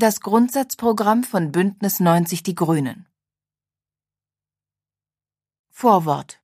Das 0.00 0.20
Grundsatzprogramm 0.20 1.24
von 1.24 1.50
Bündnis 1.50 1.98
90 1.98 2.44
Die 2.44 2.54
Grünen. 2.54 3.08
Vorwort 5.70 6.40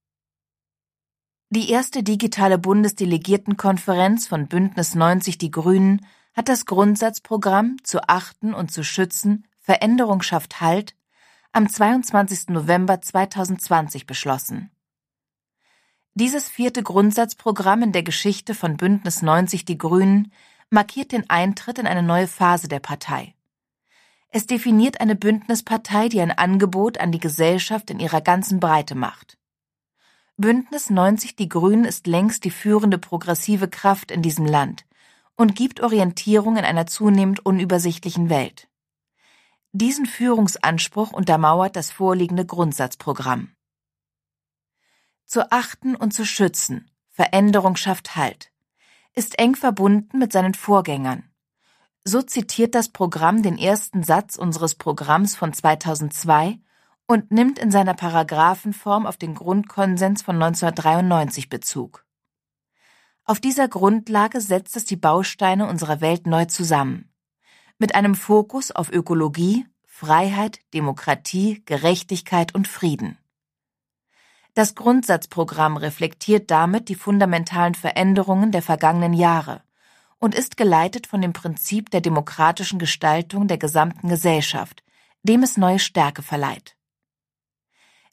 Die 1.51 1.71
erste 1.71 2.03
digitale 2.03 2.59
Bundesdelegiertenkonferenz 2.59 4.27
von 4.27 4.49
Bündnis 4.49 4.97
90 4.97 5.39
Die 5.39 5.53
Grünen 5.53 6.05
hat 6.35 6.49
das 6.49 6.67
Grundsatzprogramm 6.67 7.77
zu 7.85 8.01
achten 8.09 8.55
und 8.55 8.73
zu 8.73 8.83
schützen, 8.83 9.47
Veränderung 9.61 10.23
schafft 10.23 10.61
Halt 10.61 10.97
am 11.53 11.69
22. 11.69 12.49
November 12.49 13.01
2020 13.01 14.07
beschlossen. 14.07 14.73
Dieses 16.15 16.49
vierte 16.49 16.83
Grundsatzprogramm 16.83 17.85
in 17.85 17.93
der 17.93 18.03
Geschichte 18.03 18.57
von 18.57 18.77
Bündnis 18.77 19.23
90 19.23 19.65
Die 19.65 19.79
Grünen 19.79 20.33
markiert 20.71 21.13
den 21.13 21.31
Eintritt 21.31 21.79
in 21.79 21.87
eine 21.87 22.03
neue 22.03 22.27
Phase 22.27 22.67
der 22.67 22.81
Partei. 22.81 23.34
Es 24.37 24.49
definiert 24.49 25.01
eine 25.01 25.15
Bündnispartei, 25.15 26.09
die 26.09 26.21
ein 26.21 26.33
Angebot 26.33 26.99
an 26.99 27.13
die 27.13 27.21
Gesellschaft 27.21 27.89
in 27.91 28.01
ihrer 28.01 28.21
ganzen 28.21 28.59
Breite 28.59 28.97
macht. 28.97 29.39
Bündnis 30.37 30.91
90 30.91 31.37
Die 31.37 31.49
Grünen 31.49 31.85
ist 31.85 32.09
längst 32.09 32.43
die 32.43 32.51
führende 32.51 32.99
progressive 32.99 33.69
Kraft 33.69 34.11
in 34.11 34.23
diesem 34.23 34.45
Land 34.45 34.87
und 35.37 35.55
gibt 35.55 35.81
Orientierung 35.81 36.57
in 36.57 36.65
einer 36.65 36.89
zunehmend 36.89 37.47
unübersichtlichen 37.47 38.29
Welt. 38.29 38.69
Diesen 39.71 40.05
Führungsanspruch 40.05 41.13
untermauert 41.13 41.77
das 41.77 41.93
vorliegende 41.93 42.45
Grundsatzprogramm. 42.45 43.55
Zu 45.27 45.53
achten 45.53 45.95
und 45.95 46.13
zu 46.13 46.27
schützen, 46.27 46.91
Veränderung 47.09 47.77
schafft 47.77 48.17
Halt, 48.17 48.51
ist 49.13 49.39
eng 49.39 49.55
verbunden 49.55 50.19
mit 50.19 50.33
seinen 50.33 50.55
Vorgängern. 50.55 51.31
So 52.07 52.21
zitiert 52.21 52.75
das 52.75 52.91
Programm 52.91 53.43
den 53.43 53.57
ersten 53.57 54.03
Satz 54.03 54.37
unseres 54.37 54.75
Programms 54.75 55.37
von 55.37 55.55
2002 55.55 56.59
und 57.07 57.31
nimmt 57.31 57.59
in 57.59 57.71
seiner 57.71 57.95
Paragraphenform 57.95 59.07
auf 59.07 59.17
den 59.17 59.35
Grundkonsens 59.35 60.21
von 60.21 60.37
1993 60.37 61.49
Bezug. 61.49 62.05
Auf 63.25 63.41
dieser 63.41 63.69
Grundlage 63.69 64.43
setzt 64.43 64.77
es 64.77 64.85
die 64.85 64.97
Bausteine 64.97 65.67
unserer 65.67 66.03
Welt 66.03 66.27
neu 66.27 66.45
zusammen 66.45 67.11
mit 67.79 67.95
einem 67.95 68.15
Fokus 68.15 68.71
auf 68.71 68.93
Ökologie, 68.93 69.67
Freiheit, 69.85 70.61
Demokratie, 70.75 71.63
Gerechtigkeit 71.65 72.55
und 72.55 72.69
Frieden. 72.69 73.19
Das 74.53 74.77
Grundsatzprogramm 74.77 75.77
reflektiert 75.77 76.51
damit 76.51 76.89
die 76.89 76.95
fundamentalen 76.95 77.75
Veränderungen 77.75 78.53
der 78.53 78.63
vergangenen 78.63 79.13
Jahre 79.13 79.64
und 80.25 80.35
ist 80.35 80.57
geleitet 80.57 81.07
von 81.07 81.21
dem 81.21 81.35
Prinzip 81.35 81.91
der 81.91 82.01
demokratischen 82.01 82.79
Gestaltung 82.79 83.47
der 83.47 83.59
gesamten 83.59 84.09
Gesellschaft, 84.09 84.83
dem 85.23 85.43
es 85.43 85.59
neue 85.59 85.79
Stärke 85.79 86.23
verleiht. 86.23 86.79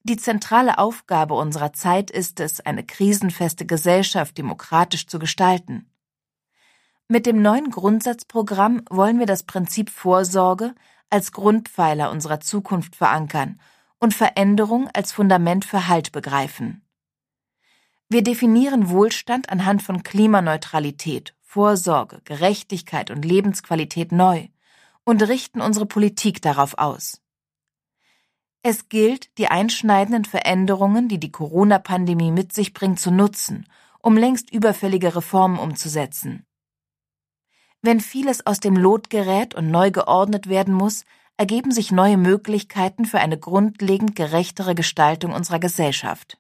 Die 0.04 0.18
zentrale 0.18 0.78
Aufgabe 0.78 1.36
unserer 1.36 1.72
Zeit 1.72 2.12
ist 2.12 2.42
es, 2.42 2.60
eine 2.60 2.86
krisenfeste 2.86 3.66
Gesellschaft 3.66 4.38
demokratisch 4.38 5.08
zu 5.08 5.20
gestalten. 5.20 5.90
Mit 7.08 7.26
dem 7.26 7.42
neuen 7.42 7.72
Grundsatzprogramm 7.72 8.82
wollen 8.90 9.18
wir 9.18 9.26
das 9.26 9.44
Prinzip 9.44 9.90
Vorsorge 9.90 10.76
als 11.10 11.32
Grundpfeiler 11.32 12.12
unserer 12.12 12.42
Zukunft 12.42 12.98
verankern 12.98 13.58
und 14.02 14.14
Veränderung 14.14 14.90
als 14.94 15.14
Fundament 15.14 15.64
für 15.64 15.88
Halt 15.88 16.12
begreifen. 16.12 16.86
Wir 18.10 18.22
definieren 18.22 18.90
Wohlstand 18.90 19.50
anhand 19.50 19.82
von 19.82 20.04
Klimaneutralität, 20.04 21.34
Vorsorge, 21.54 22.22
Gerechtigkeit 22.24 23.12
und 23.12 23.26
Lebensqualität 23.26 24.14
neu 24.14 24.48
und 25.04 25.22
richten 25.28 25.60
unsere 25.60 25.86
Politik 25.86 26.42
darauf 26.42 26.78
aus. 26.78 27.20
Es 28.64 28.88
gilt, 28.88 29.38
die 29.38 29.48
einschneidenden 29.48 30.24
Veränderungen, 30.24 31.10
die 31.10 31.20
die 31.20 31.34
Corona-Pandemie 31.34 32.32
mit 32.32 32.54
sich 32.54 32.74
bringt, 32.74 33.02
zu 33.02 33.12
nutzen, 33.12 33.68
um 34.00 34.16
längst 34.16 34.50
überfällige 34.50 35.14
Reformen 35.14 35.60
umzusetzen. 35.60 36.46
Wenn 37.82 38.00
vieles 38.00 38.46
aus 38.46 38.62
dem 38.62 38.78
Lot 38.78 39.10
gerät 39.10 39.54
und 39.54 39.72
neu 39.72 39.92
geordnet 39.92 40.48
werden 40.48 40.74
muss, 40.74 41.04
ergeben 41.36 41.74
sich 41.74 41.92
neue 41.92 42.16
Möglichkeiten 42.16 43.04
für 43.04 43.20
eine 43.20 43.38
grundlegend 43.38 44.16
gerechtere 44.16 44.74
Gestaltung 44.74 45.34
unserer 45.34 45.60
Gesellschaft. 45.60 46.38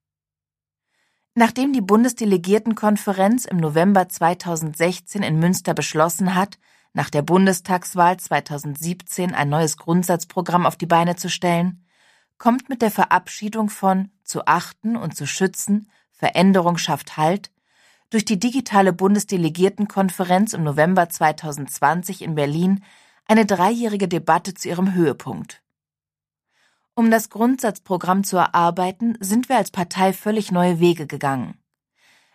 Nachdem 1.33 1.71
die 1.71 1.81
Bundesdelegiertenkonferenz 1.81 3.45
im 3.45 3.57
November 3.57 4.09
2016 4.09 5.23
in 5.23 5.39
Münster 5.39 5.73
beschlossen 5.73 6.35
hat, 6.35 6.59
nach 6.93 7.09
der 7.09 7.21
Bundestagswahl 7.21 8.17
2017 8.17 9.33
ein 9.33 9.47
neues 9.47 9.77
Grundsatzprogramm 9.77 10.65
auf 10.65 10.75
die 10.75 10.87
Beine 10.87 11.15
zu 11.15 11.29
stellen, 11.29 11.85
kommt 12.37 12.67
mit 12.67 12.81
der 12.81 12.91
Verabschiedung 12.91 13.69
von 13.69 14.11
zu 14.25 14.45
achten 14.45 14.97
und 14.97 15.15
zu 15.15 15.25
schützen, 15.25 15.89
Veränderung 16.11 16.77
schafft 16.77 17.15
Halt 17.15 17.49
durch 18.09 18.25
die 18.25 18.37
digitale 18.37 18.91
Bundesdelegiertenkonferenz 18.91 20.51
im 20.51 20.63
November 20.63 21.07
2020 21.07 22.23
in 22.23 22.35
Berlin 22.35 22.83
eine 23.25 23.45
dreijährige 23.45 24.09
Debatte 24.09 24.53
zu 24.53 24.67
ihrem 24.67 24.93
Höhepunkt. 24.93 25.61
Um 26.95 27.09
das 27.09 27.29
Grundsatzprogramm 27.29 28.23
zu 28.23 28.37
erarbeiten, 28.37 29.17
sind 29.19 29.49
wir 29.49 29.57
als 29.57 29.71
Partei 29.71 30.13
völlig 30.13 30.51
neue 30.51 30.79
Wege 30.79 31.07
gegangen. 31.07 31.57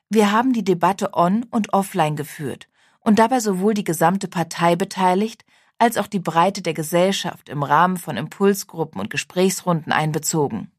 Wir 0.09 0.33
haben 0.33 0.53
die 0.53 0.65
Debatte 0.65 1.15
on 1.15 1.45
und 1.51 1.73
offline 1.73 2.17
geführt 2.17 2.69
und 3.01 3.19
dabei 3.19 3.41
sowohl 3.41 3.75
die 3.75 3.85
gesamte 3.85 4.29
Partei 4.29 4.77
beteiligt, 4.77 5.45
als 5.79 5.99
auch 5.99 6.07
die 6.07 6.21
Breite 6.21 6.63
der 6.63 6.75
Gesellschaft 6.75 7.49
im 7.49 7.63
Rahmen 7.63 7.97
von 7.99 8.17
Impulsgruppen 8.17 9.01
und 9.01 9.11
Gesprächsrunden 9.11 9.93
einbezogen. 9.93 10.73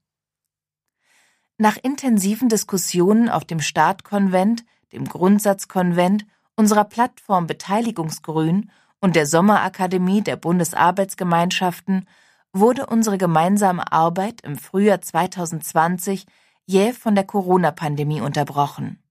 Nach 1.58 1.78
intensiven 1.78 2.50
Diskussionen 2.50 3.30
auf 3.30 3.46
dem 3.46 3.60
Startkonvent 3.60 4.64
dem 4.92 5.06
Grundsatzkonvent, 5.06 6.26
unserer 6.56 6.86
Plattform 6.86 7.48
Beteiligungsgrün 7.48 8.72
und 9.00 9.16
der 9.16 9.26
Sommerakademie 9.26 10.22
der 10.22 10.38
Bundesarbeitsgemeinschaften 10.38 12.08
wurde 12.54 12.86
unsere 12.86 13.18
gemeinsame 13.18 13.92
Arbeit 13.92 14.42
im 14.42 14.58
Frühjahr 14.58 15.02
2020 15.02 16.26
jäh 16.66 16.94
von 16.94 17.16
der 17.16 17.24
Corona-Pandemie 17.24 18.22
unterbrochen. 18.22 19.02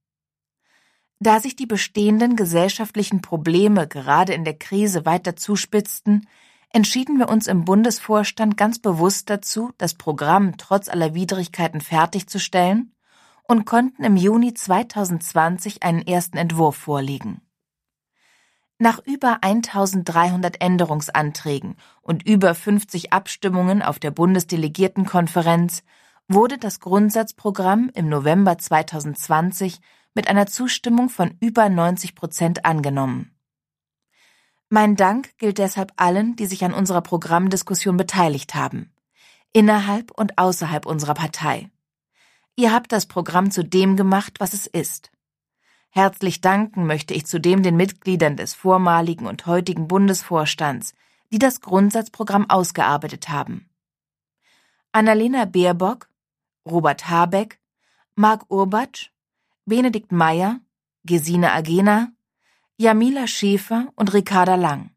Da 1.19 1.41
sich 1.41 1.56
die 1.56 1.66
bestehenden 1.66 2.36
gesellschaftlichen 2.36 3.22
Probleme 3.22 3.88
gerade 3.88 4.34
in 4.34 4.44
der 4.44 4.58
Krise 4.58 5.06
weiter 5.06 5.34
zuspitzten, 5.34 6.28
entschieden 6.70 7.19
wir 7.19 7.30
uns 7.30 7.47
im 7.47 7.64
Bundesvorstand 7.64 8.58
ganz 8.58 8.78
bewusst 8.78 9.30
dazu, 9.30 9.72
das 9.78 9.94
Programm 9.94 10.58
trotz 10.58 10.88
aller 10.88 11.14
Widrigkeiten 11.14 11.80
fertigzustellen 11.80 12.92
und 13.48 13.64
konnten 13.64 14.04
im 14.04 14.16
Juni 14.16 14.53
2020 14.53 15.82
einen 15.82 16.03
ersten 16.03 16.36
Entwurf 16.36 16.76
vorlegen. 16.76 17.41
Nach 18.78 19.00
über 19.06 19.42
1300 19.42 20.60
Änderungsanträgen 20.60 21.76
und 22.03 22.26
über 22.26 22.54
50 22.54 23.10
Abstimmungen 23.10 23.81
auf 23.82 23.98
der 23.98 24.10
Bundesdelegiertenkonferenz 24.10 25.82
wurde 26.28 26.59
das 26.59 26.81
Grundsatzprogramm 26.81 27.91
im 27.94 28.10
November 28.10 28.59
2020 28.59 29.81
mit 30.15 30.28
einer 30.28 30.47
Zustimmung 30.47 31.09
von 31.09 31.36
über 31.41 31.70
90 31.70 32.15
Prozent 32.15 32.65
angenommen. 32.66 33.34
Mein 34.69 34.94
Dank 34.97 35.38
gilt 35.38 35.56
deshalb 35.56 35.92
allen, 35.97 36.36
die 36.36 36.47
sich 36.47 36.62
an 36.62 36.75
unserer 36.75 37.00
Programmdiskussion 37.00 37.97
beteiligt 37.97 38.54
haben, 38.54 38.92
innerhalb 39.54 40.10
und 40.10 40.36
außerhalb 40.36 40.84
unserer 40.84 41.15
Partei. 41.15 41.70
Ihr 42.56 42.75
habt 42.75 42.92
das 42.92 43.06
Programm 43.06 43.50
zu 43.50 43.65
dem 43.65 43.97
gemacht, 43.97 44.34
was 44.38 44.53
es 44.53 44.66
ist. 44.66 45.12
Herzlich 45.91 46.41
danken 46.41 46.86
möchte 46.86 47.14
ich 47.14 47.26
zudem 47.26 47.62
den 47.62 47.76
Mitgliedern 47.76 48.36
des 48.36 48.54
vormaligen 48.54 49.26
und 49.26 49.47
heutigen 49.47 49.88
Bundesvorstands, 49.88 50.94
die 51.32 51.38
das 51.38 51.60
Grundsatzprogramm 51.60 52.48
ausgearbeitet 52.50 53.28
haben. 53.28 53.68
Annalena 54.92 55.44
Baerbock, 55.44 56.09
Robert 56.65 57.09
Habeck, 57.09 57.60
Marc 58.15 58.50
Urbatsch, 58.50 59.10
Benedikt 59.65 60.12
Meyer, 60.12 60.60
Gesine 61.04 61.53
Agena, 61.53 62.12
Jamila 62.78 63.27
Schäfer 63.27 63.92
und 63.97 64.12
Ricarda 64.12 64.54
Lang. 64.54 64.91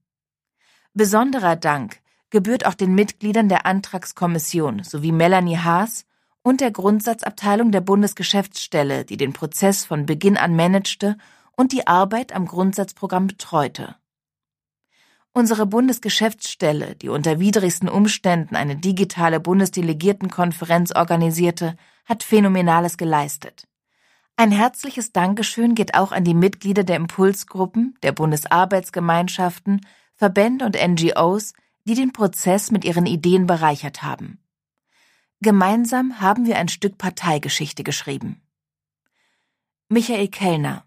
Besonderer 0.93 1.55
Dank 1.55 2.01
gebührt 2.29 2.65
auch 2.65 2.73
den 2.73 2.93
Mitgliedern 2.93 3.49
der 3.49 3.65
Antragskommission 3.65 4.83
sowie 4.83 5.11
Melanie 5.11 5.57
Haas, 5.57 6.05
und 6.49 6.61
der 6.61 6.71
Grundsatzabteilung 6.71 7.71
der 7.71 7.81
Bundesgeschäftsstelle, 7.81 9.05
die 9.05 9.17
den 9.17 9.33
Prozess 9.33 9.85
von 9.85 10.07
Beginn 10.07 10.35
an 10.35 10.55
managte 10.55 11.15
und 11.55 11.71
die 11.71 11.85
Arbeit 11.85 12.33
am 12.33 12.47
Grundsatzprogramm 12.47 13.27
betreute. 13.27 13.95
Unsere 15.31 15.67
Bundesgeschäftsstelle, 15.67 16.95
die 16.95 17.09
unter 17.09 17.39
widrigsten 17.39 17.87
Umständen 17.87 18.55
eine 18.55 18.75
digitale 18.75 19.39
Bundesdelegiertenkonferenz 19.39 20.91
organisierte, 20.95 21.75
hat 22.05 22.23
Phänomenales 22.23 22.97
geleistet. 22.97 23.67
Ein 24.35 24.51
herzliches 24.51 25.11
Dankeschön 25.11 25.75
geht 25.75 25.93
auch 25.93 26.11
an 26.11 26.23
die 26.23 26.33
Mitglieder 26.33 26.83
der 26.83 26.95
Impulsgruppen, 26.95 27.95
der 28.01 28.11
Bundesarbeitsgemeinschaften, 28.11 29.81
Verbände 30.15 30.65
und 30.65 30.75
NGOs, 30.75 31.53
die 31.85 31.93
den 31.93 32.11
Prozess 32.11 32.71
mit 32.71 32.85
ihren 32.85 33.05
Ideen 33.05 33.45
bereichert 33.45 34.01
haben. 34.01 34.39
Gemeinsam 35.41 36.19
haben 36.19 36.45
wir 36.45 36.57
ein 36.57 36.67
Stück 36.67 36.97
Parteigeschichte 36.97 37.85
geschrieben. 37.85 38.41
Michael 39.87 40.27
Kellner, 40.27 40.85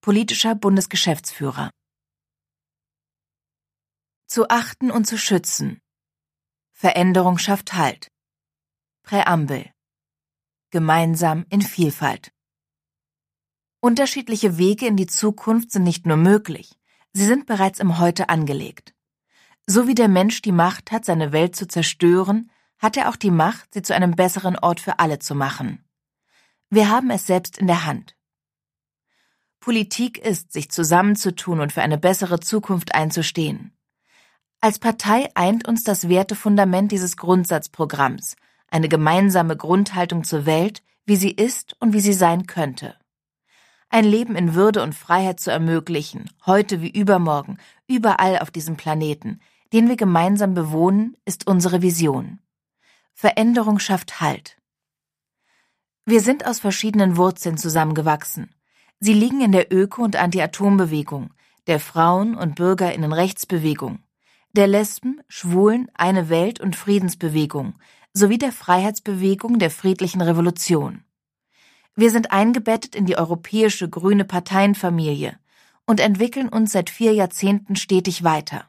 politischer 0.00 0.56
Bundesgeschäftsführer. 0.56 1.70
Zu 4.26 4.48
achten 4.48 4.90
und 4.90 5.06
zu 5.06 5.16
schützen. 5.16 5.80
Veränderung 6.72 7.38
schafft 7.38 7.74
Halt. 7.74 8.08
Präambel. 9.04 9.70
Gemeinsam 10.70 11.46
in 11.48 11.62
Vielfalt. 11.62 12.32
Unterschiedliche 13.78 14.58
Wege 14.58 14.88
in 14.88 14.96
die 14.96 15.06
Zukunft 15.06 15.70
sind 15.70 15.84
nicht 15.84 16.06
nur 16.06 16.16
möglich, 16.16 16.76
sie 17.12 17.24
sind 17.24 17.46
bereits 17.46 17.78
im 17.78 18.00
Heute 18.00 18.30
angelegt. 18.30 18.96
So 19.68 19.86
wie 19.86 19.94
der 19.94 20.08
Mensch 20.08 20.42
die 20.42 20.50
Macht 20.50 20.90
hat, 20.90 21.04
seine 21.04 21.30
Welt 21.30 21.54
zu 21.54 21.68
zerstören, 21.68 22.50
hat 22.78 22.96
er 22.96 23.08
auch 23.08 23.16
die 23.16 23.30
Macht, 23.30 23.74
sie 23.74 23.82
zu 23.82 23.94
einem 23.94 24.12
besseren 24.12 24.58
Ort 24.58 24.80
für 24.80 24.98
alle 24.98 25.18
zu 25.18 25.34
machen. 25.34 25.84
Wir 26.70 26.90
haben 26.90 27.10
es 27.10 27.26
selbst 27.26 27.58
in 27.58 27.66
der 27.66 27.86
Hand. 27.86 28.16
Politik 29.60 30.18
ist, 30.18 30.52
sich 30.52 30.70
zusammenzutun 30.70 31.60
und 31.60 31.72
für 31.72 31.82
eine 31.82 31.98
bessere 31.98 32.40
Zukunft 32.40 32.94
einzustehen. 32.94 33.72
Als 34.60 34.78
Partei 34.78 35.28
eint 35.34 35.66
uns 35.66 35.84
das 35.84 36.08
Wertefundament 36.08 36.92
dieses 36.92 37.16
Grundsatzprogramms, 37.16 38.36
eine 38.68 38.88
gemeinsame 38.88 39.56
Grundhaltung 39.56 40.24
zur 40.24 40.46
Welt, 40.46 40.82
wie 41.04 41.16
sie 41.16 41.30
ist 41.30 41.76
und 41.80 41.92
wie 41.92 42.00
sie 42.00 42.12
sein 42.12 42.46
könnte. 42.46 42.96
Ein 43.88 44.04
Leben 44.04 44.34
in 44.34 44.54
Würde 44.54 44.82
und 44.82 44.94
Freiheit 44.94 45.38
zu 45.38 45.50
ermöglichen, 45.50 46.30
heute 46.44 46.82
wie 46.82 46.90
übermorgen, 46.90 47.58
überall 47.86 48.40
auf 48.40 48.50
diesem 48.50 48.76
Planeten, 48.76 49.40
den 49.72 49.88
wir 49.88 49.96
gemeinsam 49.96 50.54
bewohnen, 50.54 51.16
ist 51.24 51.46
unsere 51.46 51.82
Vision. 51.82 52.40
Veränderung 53.18 53.78
schafft 53.78 54.20
Halt. 54.20 54.58
Wir 56.04 56.20
sind 56.20 56.46
aus 56.46 56.60
verschiedenen 56.60 57.16
Wurzeln 57.16 57.56
zusammengewachsen. 57.56 58.54
Sie 59.00 59.14
liegen 59.14 59.40
in 59.40 59.52
der 59.52 59.72
Öko- 59.72 60.04
und 60.04 60.16
Anti-Atom-Bewegung, 60.16 61.32
der 61.66 61.80
Frauen- 61.80 62.34
und 62.34 62.56
Bürgerinnenrechtsbewegung, 62.56 64.00
der 64.52 64.66
Lesben, 64.66 65.22
Schwulen, 65.28 65.90
Eine 65.94 66.28
Welt- 66.28 66.60
und 66.60 66.76
Friedensbewegung 66.76 67.78
sowie 68.12 68.36
der 68.36 68.52
Freiheitsbewegung 68.52 69.58
der 69.58 69.70
friedlichen 69.70 70.20
Revolution. 70.20 71.02
Wir 71.94 72.10
sind 72.10 72.32
eingebettet 72.32 72.94
in 72.94 73.06
die 73.06 73.16
europäische 73.16 73.88
grüne 73.88 74.26
Parteienfamilie 74.26 75.38
und 75.86 76.00
entwickeln 76.00 76.50
uns 76.50 76.72
seit 76.72 76.90
vier 76.90 77.14
Jahrzehnten 77.14 77.76
stetig 77.76 78.24
weiter. 78.24 78.68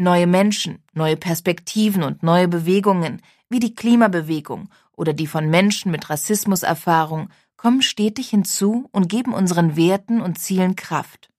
Neue 0.00 0.28
Menschen, 0.28 0.78
neue 0.92 1.16
Perspektiven 1.16 2.04
und 2.04 2.22
neue 2.22 2.46
Bewegungen 2.46 3.20
wie 3.48 3.58
die 3.58 3.74
Klimabewegung 3.74 4.68
oder 4.92 5.12
die 5.12 5.26
von 5.26 5.50
Menschen 5.50 5.90
mit 5.90 6.08
Rassismuserfahrung 6.08 7.30
kommen 7.56 7.82
stetig 7.82 8.30
hinzu 8.30 8.88
und 8.92 9.08
geben 9.08 9.34
unseren 9.34 9.74
Werten 9.74 10.20
und 10.20 10.38
Zielen 10.38 10.76
Kraft. 10.76 11.30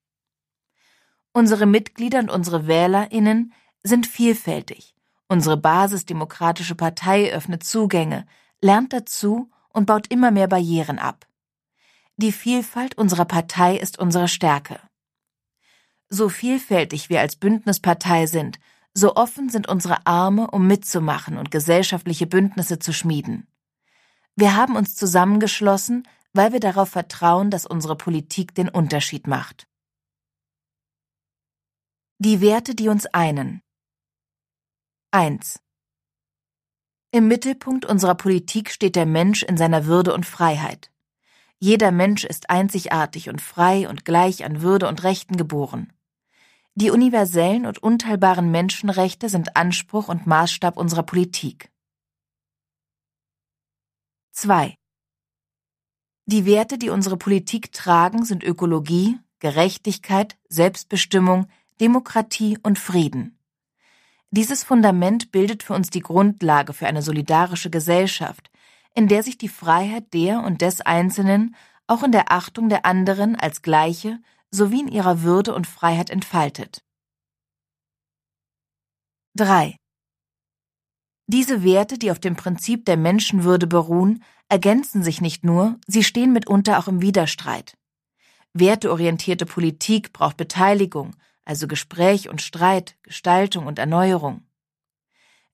Unsere 1.32 1.66
Mitglieder 1.66 2.20
und 2.20 2.30
unsere 2.30 2.68
Wählerinnen 2.68 3.54
sind 3.82 4.08
vielfältig. 4.08 4.94
Unsere 5.30 5.56
basisdemokratische 5.56 6.76
Partei 6.76 7.32
öffnet 7.32 7.64
Zugänge, 7.64 8.26
lernt 8.62 8.92
dazu 8.92 9.50
und 9.70 9.86
baut 9.86 10.08
immer 10.12 10.32
mehr 10.32 10.48
Barrieren 10.48 11.00
ab. 11.00 11.28
Die 12.18 12.34
Vielfalt 12.34 12.98
unserer 12.98 13.24
Partei 13.26 13.78
ist 13.78 14.00
unsere 14.00 14.28
Stärke. 14.28 14.82
So 16.10 16.28
vielfältig 16.28 17.10
wir 17.10 17.22
als 17.22 17.36
Bündnispartei 17.36 18.26
sind, 18.26 18.60
so 18.94 19.16
offen 19.16 19.50
sind 19.50 19.68
unsere 19.68 20.06
Arme, 20.08 20.50
um 20.50 20.66
mitzumachen 20.66 21.38
und 21.38 21.52
gesellschaftliche 21.52 22.26
Bündnisse 22.26 22.80
zu 22.80 22.92
schmieden. 22.92 23.48
Wir 24.36 24.56
haben 24.56 24.76
uns 24.76 24.96
zusammengeschlossen, 24.96 26.08
weil 26.34 26.54
wir 26.54 26.60
darauf 26.60 26.90
vertrauen, 26.90 27.52
dass 27.52 27.66
unsere 27.66 27.96
Politik 27.96 28.56
den 28.56 28.70
Unterschied 28.70 29.28
macht. 29.28 29.68
Die 32.18 32.42
Werte, 32.42 32.76
die 32.76 32.90
uns 32.90 33.06
einen. 33.08 33.62
1. 35.12 35.60
Im 37.12 37.28
Mittelpunkt 37.28 37.86
unserer 37.86 38.16
Politik 38.16 38.72
steht 38.72 38.96
der 38.96 39.06
Mensch 39.06 39.44
in 39.44 39.58
seiner 39.58 39.86
Würde 39.86 40.14
und 40.14 40.26
Freiheit. 40.26 40.92
Jeder 41.60 41.92
Mensch 41.92 42.24
ist 42.24 42.50
einzigartig 42.50 43.30
und 43.30 43.42
frei 43.42 43.90
und 43.90 44.06
gleich 44.06 44.46
an 44.46 44.62
Würde 44.62 44.88
und 44.88 45.04
Rechten 45.04 45.36
geboren. 45.36 45.92
Die 46.80 46.92
universellen 46.92 47.66
und 47.66 47.84
unteilbaren 47.84 48.52
Menschenrechte 48.52 49.28
sind 49.28 49.58
Anspruch 49.58 50.08
und 50.08 50.26
Maßstab 50.26 50.78
unserer 50.78 51.04
Politik. 51.04 51.70
2. 54.32 54.78
Die 56.26 56.46
Werte, 56.46 56.78
die 56.78 56.90
unsere 56.90 57.18
Politik 57.18 57.74
tragen, 57.74 58.24
sind 58.24 58.46
Ökologie, 58.46 59.18
Gerechtigkeit, 59.40 60.38
Selbstbestimmung, 60.48 61.50
Demokratie 61.82 62.58
und 62.64 62.80
Frieden. 62.80 63.38
Dieses 64.32 64.64
Fundament 64.64 65.34
bildet 65.34 65.64
für 65.64 65.74
uns 65.74 65.90
die 65.90 66.00
Grundlage 66.00 66.72
für 66.72 66.88
eine 66.88 67.02
solidarische 67.02 67.70
Gesellschaft, 67.70 68.50
in 68.96 69.10
der 69.10 69.24
sich 69.24 69.38
die 69.38 69.50
Freiheit 69.50 70.14
der 70.14 70.44
und 70.44 70.62
des 70.62 70.80
Einzelnen 70.80 71.58
auch 71.88 72.04
in 72.04 72.14
der 72.14 72.32
Achtung 72.32 72.70
der 72.70 72.86
anderen 72.86 73.36
als 73.36 73.64
gleiche 73.64 74.20
sowie 74.52 74.82
in 74.82 74.88
ihrer 74.88 75.22
Würde 75.22 75.54
und 75.54 75.68
Freiheit 75.68 76.10
entfaltet. 76.10 76.84
3. 79.36 79.76
Diese 81.28 81.64
Werte, 81.64 81.98
die 82.00 82.12
auf 82.12 82.20
dem 82.20 82.36
Prinzip 82.36 82.86
der 82.86 82.98
Menschenwürde 82.98 83.68
beruhen, 83.68 84.24
ergänzen 84.50 85.04
sich 85.04 85.22
nicht 85.22 85.44
nur, 85.44 85.80
sie 85.86 86.04
stehen 86.04 86.34
mitunter 86.34 86.80
auch 86.80 86.88
im 86.88 87.02
Widerstreit. 87.02 87.78
Werteorientierte 88.54 89.46
Politik 89.46 90.12
braucht 90.12 90.38
Beteiligung, 90.38 91.16
also 91.46 91.68
Gespräch 91.68 92.30
und 92.30 92.42
Streit, 92.42 92.98
Gestaltung 93.04 93.68
und 93.68 93.78
Erneuerung. 93.78 94.44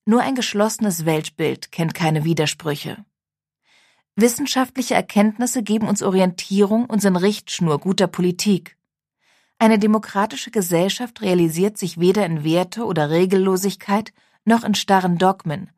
Nur 0.06 0.22
ein 0.22 0.34
geschlossenes 0.34 1.04
Weltbild 1.04 1.72
kennt 1.72 1.94
keine 1.94 2.24
Widersprüche. 2.24 3.04
Wissenschaftliche 4.14 4.94
Erkenntnisse 4.94 5.62
geben 5.62 5.88
uns 5.88 6.02
Orientierung 6.02 6.86
und 6.86 7.02
sind 7.02 7.16
Richtschnur 7.16 7.78
guter 7.80 8.06
Politik. 8.06 8.75
Eine 9.58 9.78
demokratische 9.78 10.50
Gesellschaft 10.50 11.22
realisiert 11.22 11.78
sich 11.78 11.98
weder 11.98 12.26
in 12.26 12.44
Werte 12.44 12.84
oder 12.84 13.08
Regellosigkeit 13.08 14.12
noch 14.44 14.64
in 14.64 14.74
starren 14.74 15.16
Dogmen, 15.16 15.70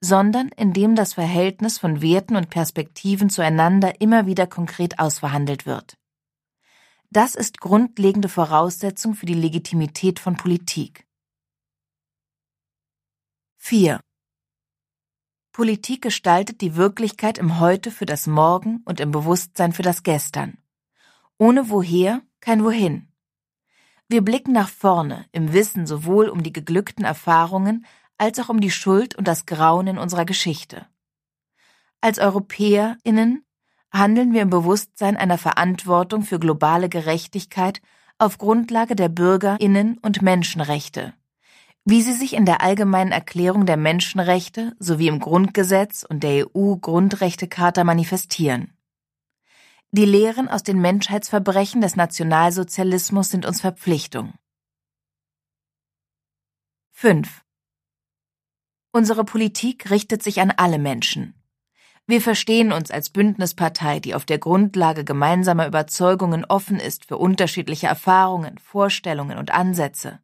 sondern 0.00 0.48
indem 0.48 0.94
das 0.94 1.14
Verhältnis 1.14 1.78
von 1.78 2.00
Werten 2.00 2.36
und 2.36 2.48
Perspektiven 2.48 3.28
zueinander 3.28 4.00
immer 4.00 4.26
wieder 4.26 4.46
konkret 4.46 4.98
ausverhandelt 4.98 5.66
wird. 5.66 5.98
Das 7.10 7.34
ist 7.34 7.60
grundlegende 7.60 8.28
Voraussetzung 8.28 9.14
für 9.14 9.26
die 9.26 9.34
Legitimität 9.34 10.18
von 10.18 10.36
Politik. 10.36 11.06
4. 13.58 14.00
Politik 15.52 16.02
gestaltet 16.02 16.60
die 16.60 16.76
Wirklichkeit 16.76 17.38
im 17.38 17.60
Heute 17.60 17.90
für 17.90 18.06
das 18.06 18.26
Morgen 18.26 18.82
und 18.84 19.00
im 19.00 19.10
Bewusstsein 19.10 19.72
für 19.72 19.82
das 19.82 20.02
Gestern. 20.02 20.58
Ohne 21.38 21.70
Woher 21.70 22.22
kein 22.40 22.64
Wohin. 22.64 23.05
Wir 24.08 24.22
blicken 24.22 24.52
nach 24.52 24.68
vorne, 24.68 25.26
im 25.32 25.52
Wissen 25.52 25.86
sowohl 25.86 26.28
um 26.28 26.44
die 26.44 26.52
geglückten 26.52 27.04
Erfahrungen 27.04 27.84
als 28.18 28.38
auch 28.38 28.48
um 28.48 28.60
die 28.60 28.70
Schuld 28.70 29.16
und 29.16 29.26
das 29.26 29.46
Grauen 29.46 29.88
in 29.88 29.98
unserer 29.98 30.24
Geschichte. 30.24 30.86
Als 32.00 32.20
EuropäerInnen 32.20 33.44
handeln 33.92 34.32
wir 34.32 34.42
im 34.42 34.50
Bewusstsein 34.50 35.16
einer 35.16 35.38
Verantwortung 35.38 36.22
für 36.22 36.38
globale 36.38 36.88
Gerechtigkeit 36.88 37.80
auf 38.18 38.38
Grundlage 38.38 38.94
der 38.94 39.08
BürgerInnen 39.08 39.98
und 39.98 40.22
Menschenrechte, 40.22 41.12
wie 41.84 42.02
sie 42.02 42.12
sich 42.12 42.34
in 42.34 42.46
der 42.46 42.62
Allgemeinen 42.62 43.12
Erklärung 43.12 43.66
der 43.66 43.76
Menschenrechte 43.76 44.76
sowie 44.78 45.08
im 45.08 45.18
Grundgesetz 45.18 46.06
und 46.08 46.22
der 46.22 46.46
EU-Grundrechtecharta 46.46 47.82
manifestieren. 47.82 48.75
Die 49.92 50.04
Lehren 50.04 50.48
aus 50.48 50.64
den 50.64 50.80
Menschheitsverbrechen 50.80 51.80
des 51.80 51.94
Nationalsozialismus 51.94 53.30
sind 53.30 53.46
uns 53.46 53.60
Verpflichtung. 53.60 54.34
5. 56.92 57.42
Unsere 58.90 59.24
Politik 59.24 59.90
richtet 59.90 60.22
sich 60.24 60.40
an 60.40 60.50
alle 60.50 60.78
Menschen. 60.78 61.40
Wir 62.08 62.20
verstehen 62.20 62.72
uns 62.72 62.90
als 62.90 63.10
Bündnispartei, 63.10 64.00
die 64.00 64.14
auf 64.14 64.24
der 64.24 64.38
Grundlage 64.38 65.04
gemeinsamer 65.04 65.66
Überzeugungen 65.66 66.44
offen 66.44 66.80
ist 66.80 67.04
für 67.04 67.16
unterschiedliche 67.16 67.86
Erfahrungen, 67.86 68.58
Vorstellungen 68.58 69.38
und 69.38 69.52
Ansätze. 69.52 70.20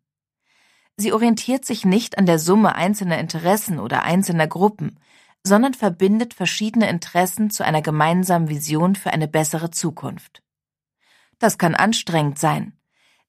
Sie 0.97 1.13
orientiert 1.13 1.65
sich 1.65 1.85
nicht 1.85 2.19
an 2.19 2.27
der 2.27 2.39
Summe 2.39 2.75
einzelner 2.75 3.19
Interessen 3.19 3.79
oder 3.79 4.03
einzelner 4.03 4.49
Gruppen, 4.49 4.99
sondern 5.45 5.75
verbindet 5.75 6.35
verschiedene 6.35 6.89
Interessen 6.89 7.51
zu 7.51 7.65
einer 7.65 7.83
gemeinsamen 7.83 8.49
Vision 8.49 8.95
für 8.95 9.13
eine 9.13 9.29
bessere 9.29 9.71
Zukunft. 9.71 10.43
Das 11.39 11.59
kann 11.59 11.75
anstrengend 11.75 12.39
sein, 12.39 12.79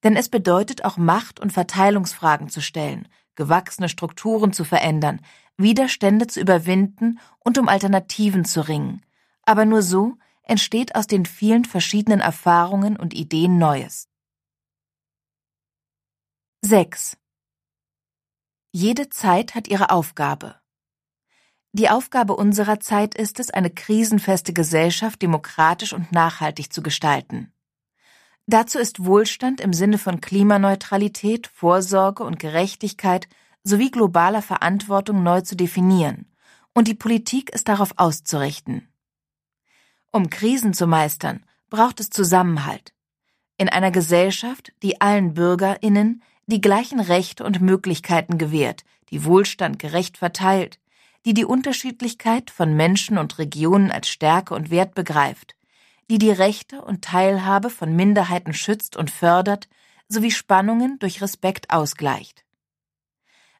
denn 0.03 0.15
es 0.15 0.29
bedeutet 0.29 0.86
auch 0.86 0.98
Macht- 0.98 1.39
und 1.39 1.51
Verteilungsfragen 1.51 2.50
zu 2.50 2.62
stellen, 2.62 3.08
gewachsene 3.36 3.89
Strukturen 3.89 4.53
zu 4.53 4.63
verändern, 4.63 5.22
Widerstände 5.58 6.27
zu 6.27 6.39
überwinden 6.39 7.20
und 7.39 7.58
um 7.58 7.67
Alternativen 7.67 8.46
zu 8.46 8.67
ringen. 8.67 9.05
Aber 9.43 9.65
nur 9.65 9.82
so 9.82 10.17
entsteht 10.43 10.96
aus 10.96 11.08
den 11.08 11.25
vielen 11.25 11.65
verschiedenen 11.65 12.20
Erfahrungen 12.20 12.98
und 12.98 13.13
Ideen 13.13 13.58
Neues. 13.58 14.08
6. 16.62 17.17
Jede 18.72 19.10
Zeit 19.10 19.53
hat 19.55 19.67
ihre 19.67 19.89
Aufgabe. 19.89 20.62
Die 21.75 21.89
Aufgabe 21.89 22.35
unserer 22.35 22.79
Zeit 22.79 23.15
ist 23.15 23.39
es, 23.39 23.49
eine 23.49 23.71
krisenfeste 23.71 24.53
Gesellschaft 24.53 25.23
demokratisch 25.23 25.91
und 25.93 26.11
nachhaltig 26.11 26.71
zu 26.71 26.83
gestalten. 26.83 27.51
Dazu 28.45 28.77
ist 28.77 29.05
Wohlstand 29.05 29.59
im 29.59 29.73
Sinne 29.73 29.97
von 29.97 30.21
Klimaneutralität, 30.21 31.47
Vorsorge 31.47 32.23
und 32.25 32.37
Gerechtigkeit 32.37 33.27
sowie 33.63 33.89
globaler 33.89 34.43
Verantwortung 34.43 35.23
neu 35.23 35.41
zu 35.41 35.55
definieren, 35.55 36.31
und 36.75 36.87
die 36.87 36.93
Politik 36.93 37.49
ist 37.49 37.67
darauf 37.67 37.93
auszurichten. 37.95 38.87
Um 40.11 40.29
Krisen 40.29 40.75
zu 40.75 40.85
meistern, 40.85 41.43
braucht 41.71 41.99
es 41.99 42.11
Zusammenhalt. 42.11 42.93
In 43.57 43.67
einer 43.67 43.89
Gesellschaft, 43.89 44.73
die 44.83 45.01
allen 45.01 45.33
Bürgerinnen 45.33 46.21
die 46.45 46.61
gleichen 46.61 46.99
Rechte 46.99 47.43
und 47.43 47.61
Möglichkeiten 47.61 48.37
gewährt, 48.37 48.83
die 49.09 49.25
Wohlstand 49.25 49.79
gerecht 49.79 50.17
verteilt, 50.17 50.79
die 51.25 51.33
die 51.33 51.45
Unterschiedlichkeit 51.45 52.51
von 52.51 52.75
Menschen 52.75 53.17
und 53.17 53.37
Regionen 53.37 53.91
als 53.91 54.09
Stärke 54.09 54.53
und 54.53 54.69
Wert 54.69 54.93
begreift, 54.93 55.55
die 56.09 56.17
die 56.17 56.31
Rechte 56.31 56.81
und 56.81 57.03
Teilhabe 57.03 57.69
von 57.69 57.95
Minderheiten 57.95 58.53
schützt 58.53 58.97
und 58.97 59.09
fördert, 59.09 59.69
sowie 60.09 60.31
Spannungen 60.31 60.99
durch 60.99 61.21
Respekt 61.21 61.69
ausgleicht. 61.69 62.45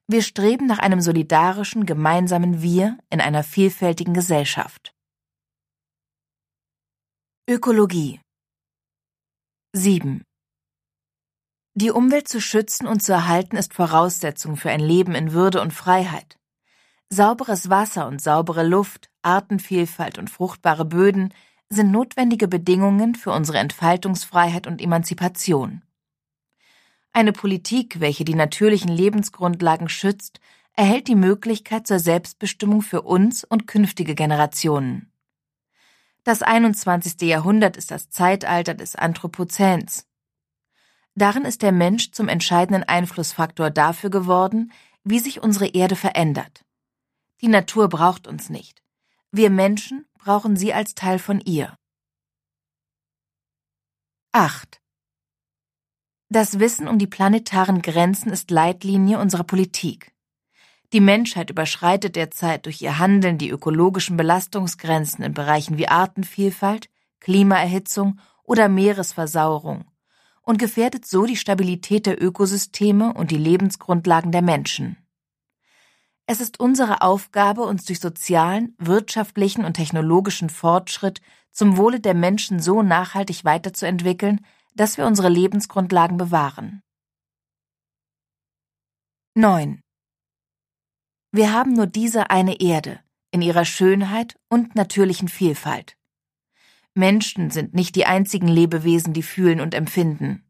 Wir 0.08 0.22
streben 0.22 0.67
nach 0.67 0.79
einem 0.79 1.00
solidarischen, 1.00 1.86
gemeinsamen 1.86 2.62
Wir 2.62 2.98
in 3.10 3.22
einer 3.22 3.43
vielfältigen 3.43 4.13
Gesellschaft. 4.13 4.93
Ökologie 7.50 8.20
7. 9.74 10.24
Die 11.75 11.89
Umwelt 11.89 12.27
zu 12.27 12.39
schützen 12.39 12.86
und 12.86 13.01
zu 13.01 13.13
erhalten 13.13 13.55
ist 13.55 13.74
Voraussetzung 13.74 14.58
für 14.58 14.70
ein 14.70 14.82
Leben 14.82 15.15
in 15.15 15.32
Würde 15.32 15.62
und 15.62 15.74
Freiheit. 15.74 16.38
Sauberes 17.13 17.70
Wasser 17.70 18.08
und 18.08 18.22
saubere 18.22 18.65
Luft, 18.65 19.12
Artenvielfalt 19.22 20.17
und 20.17 20.32
fruchtbare 20.32 20.84
Böden 20.84 21.32
sind 21.70 21.91
notwendige 21.91 22.48
Bedingungen 22.48 23.13
für 23.13 23.32
unsere 23.32 23.60
Entfaltungsfreiheit 23.60 24.65
und 24.65 24.82
Emanzipation. 24.82 25.84
Eine 27.12 27.32
Politik, 27.32 28.00
welche 28.00 28.25
die 28.25 28.34
natürlichen 28.34 28.89
Lebensgrundlagen 28.89 29.89
schützt, 29.89 30.39
erhält 30.75 31.08
die 31.08 31.13
Möglichkeit 31.13 31.86
zur 31.86 32.00
Selbstbestimmung 32.00 32.82
für 32.82 33.03
uns 33.03 33.43
und 33.43 33.67
künftige 33.67 34.15
Generationen. 34.15 35.12
Das 36.24 36.41
21. 36.41 37.22
Jahrhundert 37.22 37.77
ist 37.77 37.91
das 37.91 38.10
Zeitalter 38.10 38.74
des 38.74 38.96
Anthropozäns. 38.96 40.08
Darin 41.13 41.46
ist 41.46 41.62
der 41.62 41.74
Mensch 41.74 42.12
zum 42.12 42.27
entscheidenden 42.27 42.82
Einflussfaktor 42.82 43.70
dafür 43.70 44.10
geworden, 44.10 44.72
wie 45.03 45.20
sich 45.20 45.43
unsere 45.43 45.67
Erde 45.67 45.96
verändert. 45.96 46.65
Die 47.44 47.50
Natur 47.50 47.90
braucht 47.90 48.26
uns 48.26 48.50
nicht. 48.50 48.82
Wir 49.34 49.50
Menschen 49.50 50.06
brauchen 50.18 50.56
sie 50.56 50.74
als 50.74 50.96
Teil 50.96 51.20
von 51.20 51.42
ihr. 51.42 51.78
8. 54.32 54.80
Das 56.30 56.60
Wissen 56.60 56.88
um 56.88 56.98
die 56.98 57.06
planetaren 57.06 57.82
Grenzen 57.82 58.32
ist 58.32 58.50
Leitlinie 58.50 59.20
unserer 59.20 59.44
Politik. 59.44 60.14
Die 60.94 61.02
Menschheit 61.02 61.50
überschreitet 61.50 62.16
derzeit 62.16 62.66
durch 62.66 62.82
ihr 62.82 62.98
Handeln 62.98 63.38
die 63.38 63.50
ökologischen 63.50 64.16
Belastungsgrenzen 64.16 65.22
in 65.26 65.34
Bereichen 65.34 65.78
wie 65.78 65.90
Artenvielfalt, 65.90 66.90
Klimaerhitzung 67.20 68.22
oder 68.44 68.70
Meeresversauerung 68.70 69.84
und 70.44 70.60
gefährdet 70.60 71.06
so 71.06 71.26
die 71.26 71.36
Stabilität 71.36 72.06
der 72.06 72.24
Ökosysteme 72.24 73.14
und 73.14 73.32
die 73.32 73.38
Lebensgrundlagen 73.38 74.32
der 74.32 74.42
Menschen. 74.42 75.03
Es 76.25 76.39
ist 76.39 76.60
unsere 76.60 77.01
Aufgabe, 77.01 77.63
uns 77.63 77.86
durch 77.86 78.00
sozialen, 78.00 78.75
wirtschaftlichen 78.77 79.65
und 79.65 79.74
technologischen 79.74 80.50
Fortschritt 80.50 81.22
zum 81.51 81.77
Wohle 81.77 82.00
der 82.00 82.13
Menschen 82.13 82.60
so 82.60 82.82
nachhaltig 82.82 83.44
weiterzuentwickeln, 83.44 84.46
dass 84.74 84.98
wir 84.98 85.06
unsere 85.06 85.30
Lebensgrundlagen 85.30 86.18
bewahren. 86.18 86.82
9. 89.36 89.82
Wir 91.32 91.51
haben 91.51 91.74
nur 91.74 91.88
diese 91.88 92.30
eine 92.30 92.60
Erde 92.62 93.00
in 93.32 93.42
ihrer 93.42 93.65
Schönheit 93.65 94.36
und 94.50 94.75
natürlichen 94.75 95.27
Vielfalt. 95.27 95.98
Menschen 96.94 97.50
sind 97.50 97.74
nicht 97.74 97.96
die 97.96 98.06
einzigen 98.06 98.48
Lebewesen, 98.48 99.13
die 99.13 99.24
fühlen 99.24 99.60
und 99.60 99.74
empfinden. 99.74 100.46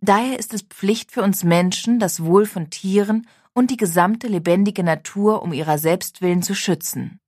Daher 0.00 0.38
ist 0.38 0.52
es 0.52 0.62
Pflicht 0.62 1.12
für 1.12 1.22
uns 1.22 1.44
Menschen, 1.44 2.00
das 2.00 2.24
Wohl 2.24 2.46
von 2.46 2.70
Tieren 2.70 3.28
und 3.54 3.70
die 3.70 3.76
gesamte 3.76 4.28
lebendige 4.28 4.82
Natur 4.82 5.42
um 5.42 5.52
ihrer 5.52 5.78
selbst 5.78 6.22
willen 6.22 6.42
zu 6.42 6.54
schützen. 6.54 7.20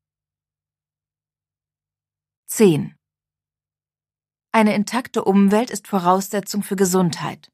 10. 2.47 2.95
Eine 4.53 4.75
intakte 4.75 5.25
Umwelt 5.25 5.71
ist 5.71 5.89
Voraussetzung 5.89 6.63
für 6.63 6.77
Gesundheit. 6.77 7.51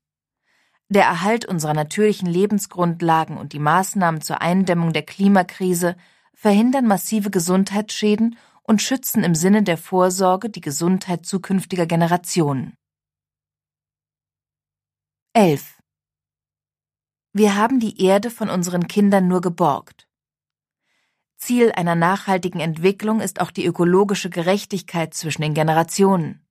Der 0.89 1.05
Erhalt 1.05 1.47
unserer 1.47 1.73
natürlichen 1.73 2.29
Lebensgrundlagen 2.29 3.39
und 3.39 3.53
die 3.53 3.59
Maßnahmen 3.59 4.21
zur 4.21 4.43
Eindämmung 4.43 4.93
der 4.93 5.07
Klimakrise 5.07 5.97
verhindern 6.35 6.87
massive 6.87 7.31
Gesundheitsschäden 7.31 8.37
und 8.63 8.83
schützen 8.83 9.25
im 9.25 9.35
Sinne 9.35 9.63
der 9.63 9.79
Vorsorge 9.79 10.51
die 10.51 10.61
Gesundheit 10.61 11.25
zukünftiger 11.25 11.87
Generationen. 11.87 12.75
11. 15.33 15.80
Wir 17.33 17.55
haben 17.55 17.79
die 17.79 18.03
Erde 18.03 18.29
von 18.29 18.51
unseren 18.51 18.89
Kindern 18.89 19.29
nur 19.29 19.41
geborgt. 19.41 20.09
Ziel 21.37 21.71
einer 21.73 21.95
nachhaltigen 21.95 22.61
Entwicklung 22.61 23.21
ist 23.21 23.41
auch 23.41 23.53
die 23.53 23.65
ökologische 23.65 24.31
Gerechtigkeit 24.31 25.15
zwischen 25.15 25.43
den 25.43 25.55
Generationen. 25.55 26.45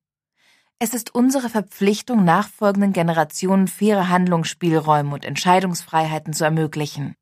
Es 0.78 0.94
ist 0.94 1.14
unsere 1.14 1.50
Verpflichtung, 1.50 2.24
nachfolgenden 2.24 2.94
Generationen 2.94 3.68
faire 3.68 4.08
Handlungsspielräume 4.08 5.12
und 5.12 5.26
Entscheidungsfreiheiten 5.26 6.32
zu 6.32 6.44
ermöglichen. 6.44 7.14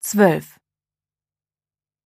12. 0.00 0.58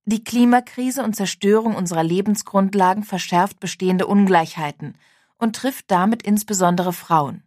Die 0.06 0.24
Klimakrise 0.24 1.04
und 1.04 1.14
Zerstörung 1.14 1.76
unserer 1.76 2.02
Lebensgrundlagen 2.02 3.04
verschärft 3.04 3.60
bestehende 3.60 4.08
Ungleichheiten 4.08 4.98
und 5.38 5.54
trifft 5.54 5.90
damit 5.92 6.24
insbesondere 6.24 6.92
Frauen. 6.92 7.44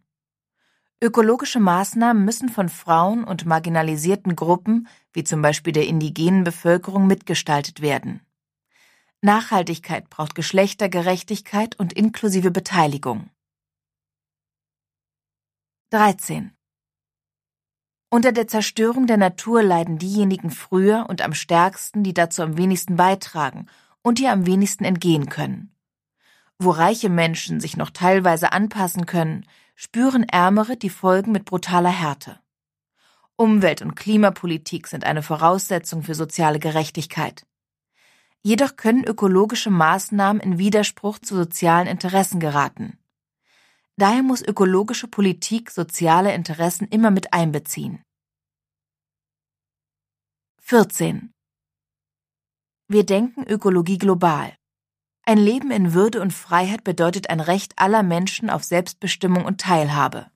Ökologische 1.00 1.60
Maßnahmen 1.60 2.24
müssen 2.24 2.48
von 2.48 2.68
Frauen 2.68 3.22
und 3.22 3.46
marginalisierten 3.46 4.34
Gruppen, 4.34 4.88
wie 5.12 5.22
zum 5.22 5.42
Beispiel 5.42 5.72
der 5.72 5.86
indigenen 5.86 6.42
Bevölkerung, 6.42 7.06
mitgestaltet 7.06 7.80
werden. 7.80 8.20
Nachhaltigkeit 9.20 10.10
braucht 10.10 10.34
Geschlechtergerechtigkeit 10.34 11.78
und 11.78 11.92
inklusive 11.92 12.50
Beteiligung. 12.50 13.30
13. 15.90 16.52
Unter 18.10 18.32
der 18.32 18.48
Zerstörung 18.48 19.06
der 19.06 19.18
Natur 19.18 19.62
leiden 19.62 19.98
diejenigen 19.98 20.50
früher 20.50 21.06
und 21.08 21.22
am 21.22 21.32
stärksten, 21.32 22.02
die 22.02 22.14
dazu 22.14 22.42
am 22.42 22.56
wenigsten 22.56 22.96
beitragen 22.96 23.66
und 24.02 24.18
ihr 24.18 24.32
am 24.32 24.46
wenigsten 24.46 24.84
entgehen 24.84 25.28
können. 25.28 25.72
Wo 26.58 26.70
reiche 26.70 27.08
Menschen 27.08 27.60
sich 27.60 27.76
noch 27.76 27.90
teilweise 27.90 28.52
anpassen 28.52 29.06
können, 29.06 29.46
spüren 29.80 30.24
Ärmere 30.24 30.76
die 30.76 30.90
Folgen 30.90 31.30
mit 31.30 31.44
brutaler 31.44 31.92
Härte. 31.92 32.40
Umwelt- 33.36 33.80
und 33.80 33.94
Klimapolitik 33.94 34.88
sind 34.88 35.04
eine 35.04 35.22
Voraussetzung 35.22 36.02
für 36.02 36.16
soziale 36.16 36.58
Gerechtigkeit. 36.58 37.46
Jedoch 38.42 38.74
können 38.74 39.04
ökologische 39.04 39.70
Maßnahmen 39.70 40.42
in 40.42 40.58
Widerspruch 40.58 41.20
zu 41.20 41.36
sozialen 41.36 41.86
Interessen 41.86 42.40
geraten. 42.40 42.98
Daher 43.96 44.24
muss 44.24 44.42
ökologische 44.42 45.06
Politik 45.06 45.70
soziale 45.70 46.34
Interessen 46.34 46.88
immer 46.88 47.12
mit 47.12 47.32
einbeziehen. 47.32 48.02
14. 50.62 51.32
Wir 52.88 53.06
denken 53.06 53.44
Ökologie 53.44 53.98
global. 53.98 54.57
Ein 55.28 55.36
Leben 55.36 55.70
in 55.70 55.92
Würde 55.92 56.22
und 56.22 56.32
Freiheit 56.32 56.84
bedeutet 56.84 57.28
ein 57.28 57.40
Recht 57.40 57.74
aller 57.76 58.02
Menschen 58.02 58.48
auf 58.48 58.64
Selbstbestimmung 58.64 59.44
und 59.44 59.60
Teilhabe. 59.60 60.28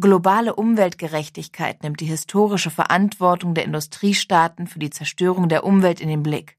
Globale 0.00 0.56
Umweltgerechtigkeit 0.56 1.84
nimmt 1.84 2.00
die 2.00 2.06
historische 2.06 2.72
Verantwortung 2.72 3.54
der 3.54 3.62
Industriestaaten 3.62 4.66
für 4.66 4.80
die 4.80 4.90
Zerstörung 4.90 5.48
der 5.48 5.62
Umwelt 5.62 6.00
in 6.00 6.08
den 6.08 6.24
Blick. 6.24 6.58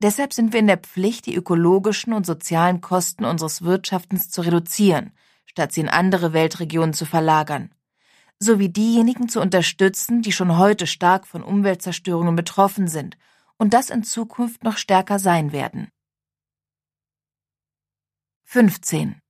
Deshalb 0.00 0.32
sind 0.32 0.52
wir 0.52 0.58
in 0.58 0.66
der 0.66 0.78
Pflicht, 0.78 1.26
die 1.26 1.36
ökologischen 1.36 2.12
und 2.12 2.26
sozialen 2.26 2.80
Kosten 2.80 3.24
unseres 3.24 3.62
Wirtschaftens 3.62 4.28
zu 4.28 4.40
reduzieren, 4.40 5.12
statt 5.44 5.70
sie 5.70 5.82
in 5.82 5.88
andere 5.88 6.32
Weltregionen 6.32 6.92
zu 6.92 7.04
verlagern. 7.04 7.70
sowie 8.40 8.68
diejenigen 8.68 9.28
zu 9.28 9.40
unterstützen, 9.40 10.22
die 10.22 10.32
schon 10.32 10.58
heute 10.58 10.88
stark 10.88 11.24
von 11.24 11.44
Umweltzerstörungen 11.44 12.34
betroffen 12.34 12.88
sind 12.88 13.16
und 13.58 13.74
das 13.74 13.90
in 13.90 14.02
Zukunft 14.02 14.64
noch 14.64 14.76
stärker 14.76 15.20
sein 15.20 15.52
werden. 15.52 15.92
15. 18.48 19.20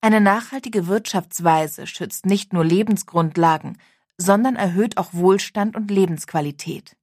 Eine 0.00 0.20
nachhaltige 0.20 0.86
Wirtschaftsweise 0.86 1.88
schützt 1.88 2.24
nicht 2.24 2.52
nur 2.52 2.64
Lebensgrundlagen, 2.64 3.78
sondern 4.16 4.54
erhöht 4.54 4.96
auch 4.96 5.12
Wohlstand 5.12 5.74
und 5.74 5.90
Lebensqualität. 5.90 6.96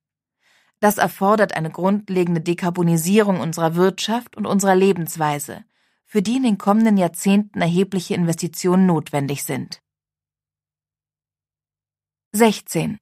Das 0.80 0.98
erfordert 0.98 1.58
eine 1.58 1.72
grundlegende 1.72 2.40
Dekarbonisierung 2.40 3.42
unserer 3.42 3.76
Wirtschaft 3.76 4.38
und 4.38 4.48
unserer 4.48 4.76
Lebensweise, 4.76 5.66
für 6.06 6.22
die 6.22 6.38
in 6.38 6.44
den 6.44 6.58
kommenden 6.58 6.96
Jahrzehnten 6.96 7.60
erhebliche 7.60 8.14
Investitionen 8.14 8.86
notwendig 8.86 9.44
sind. 9.44 9.82
16. 12.32 12.98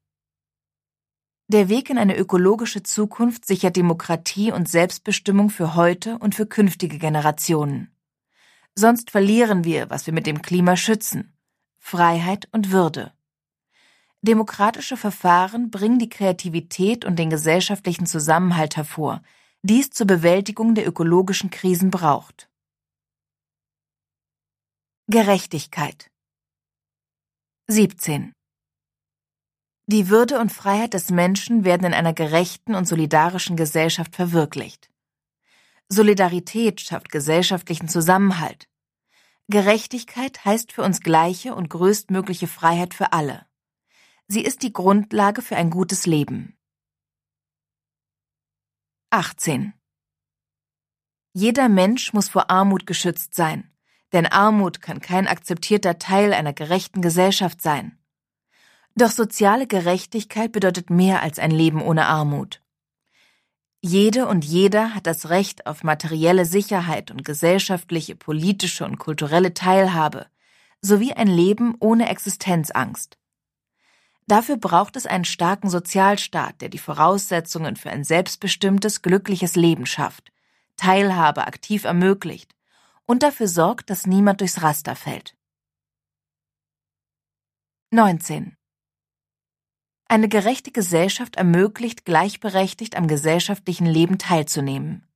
Der 1.52 1.68
Weg 1.68 1.90
in 1.90 1.98
eine 1.98 2.16
ökologische 2.16 2.84
Zukunft 2.84 3.44
sichert 3.44 3.76
Demokratie 3.76 4.52
und 4.52 4.70
Selbstbestimmung 4.70 5.50
für 5.50 5.74
heute 5.74 6.20
und 6.20 6.36
für 6.36 6.46
künftige 6.46 7.00
Generationen. 7.00 7.90
Sonst 8.76 9.10
verlieren 9.10 9.64
wir, 9.64 9.90
was 9.90 10.06
wir 10.06 10.14
mit 10.14 10.28
dem 10.28 10.44
Klima 10.44 10.78
schützen 10.78 11.36
Freiheit 11.80 12.48
und 12.52 12.72
Würde. 12.72 13.14
Demokratische 14.22 14.96
Verfahren 14.96 15.72
bringen 15.72 15.98
die 15.98 16.10
Kreativität 16.10 17.04
und 17.04 17.18
den 17.18 17.32
gesellschaftlichen 17.32 18.06
Zusammenhalt 18.06 18.78
hervor, 18.78 19.24
die 19.64 19.80
es 19.80 19.90
zur 19.90 20.06
Bewältigung 20.06 20.76
der 20.76 20.88
ökologischen 20.88 21.50
Krisen 21.50 21.90
braucht. 21.90 22.48
Gerechtigkeit 25.08 26.12
17. 27.66 28.34
Die 29.92 30.08
Würde 30.08 30.40
und 30.40 30.52
Freiheit 30.52 30.94
des 30.94 31.10
Menschen 31.10 31.64
werden 31.66 31.84
in 31.88 31.96
einer 31.96 32.14
gerechten 32.14 32.76
und 32.76 32.88
solidarischen 32.88 33.58
Gesellschaft 33.58 34.16
verwirklicht. 34.16 34.92
Solidarität 35.88 36.80
schafft 36.80 37.10
gesellschaftlichen 37.10 37.88
Zusammenhalt. 37.88 38.70
Gerechtigkeit 39.48 40.46
heißt 40.46 40.72
für 40.72 40.84
uns 40.84 41.02
gleiche 41.02 41.56
und 41.56 41.72
größtmögliche 41.72 42.46
Freiheit 42.46 42.94
für 42.94 43.14
alle. 43.14 43.48
Sie 44.28 44.44
ist 44.44 44.62
die 44.62 44.72
Grundlage 44.72 45.42
für 45.42 45.56
ein 45.56 45.72
gutes 45.72 46.06
Leben. 46.06 46.56
18. 49.10 49.74
Jeder 51.34 51.68
Mensch 51.68 52.14
muss 52.14 52.30
vor 52.30 52.52
Armut 52.52 52.86
geschützt 52.86 53.34
sein, 53.34 53.76
denn 54.14 54.28
Armut 54.28 54.84
kann 54.84 55.02
kein 55.02 55.28
akzeptierter 55.28 55.98
Teil 55.98 56.34
einer 56.34 56.54
gerechten 56.54 57.02
Gesellschaft 57.02 57.64
sein. 57.64 57.99
Doch 59.00 59.12
soziale 59.12 59.66
Gerechtigkeit 59.66 60.52
bedeutet 60.52 60.90
mehr 60.90 61.24
als 61.24 61.40
ein 61.40 61.52
Leben 61.52 61.82
ohne 61.82 62.08
Armut. 62.08 62.62
Jede 63.80 64.28
und 64.28 64.44
jeder 64.44 64.94
hat 64.94 65.08
das 65.08 65.30
Recht 65.30 65.68
auf 65.68 65.86
materielle 65.86 66.44
Sicherheit 66.44 67.10
und 67.10 67.24
gesellschaftliche, 67.24 68.18
politische 68.18 68.84
und 68.84 68.98
kulturelle 68.98 69.54
Teilhabe 69.54 70.28
sowie 70.82 71.14
ein 71.14 71.30
Leben 71.30 71.78
ohne 71.80 72.10
Existenzangst. 72.10 73.18
Dafür 74.28 74.58
braucht 74.58 74.98
es 74.98 75.06
einen 75.06 75.24
starken 75.24 75.70
Sozialstaat, 75.70 76.60
der 76.60 76.68
die 76.68 76.78
Voraussetzungen 76.78 77.78
für 77.78 77.92
ein 77.92 78.04
selbstbestimmtes, 78.04 79.02
glückliches 79.02 79.56
Leben 79.56 79.86
schafft, 79.86 80.34
Teilhabe 80.76 81.48
aktiv 81.48 81.86
ermöglicht 81.86 82.54
und 83.06 83.24
dafür 83.24 83.48
sorgt, 83.48 83.90
dass 83.90 84.06
niemand 84.06 84.42
durchs 84.42 84.62
Raster 84.62 84.98
fällt. 84.98 85.38
19. 87.92 88.59
Eine 90.10 90.28
gerechte 90.28 90.72
Gesellschaft 90.72 91.38
ermöglicht, 91.38 92.04
gleichberechtigt 92.04 92.98
am 92.98 93.08
gesellschaftlichen 93.08 93.86
Leben 93.86 94.18
teilzunehmen. 94.18 95.08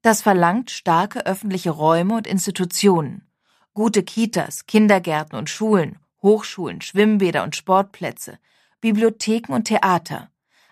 Das 0.00 0.22
verlangt 0.22 0.70
starke 0.70 1.26
öffentliche 1.26 1.70
Räume 1.70 2.14
und 2.16 2.26
Institutionen, 2.26 3.28
gute 3.74 4.02
Kitas, 4.02 4.64
Kindergärten 4.64 5.36
und 5.36 5.50
Schulen 5.50 5.98
Hochschulen, 6.26 6.80
Schwimmbäder 6.80 7.44
und 7.44 7.54
Sportplätze, 7.54 8.38
Bibliotheken 8.80 9.52
und 9.54 9.64
Theater, 9.64 10.28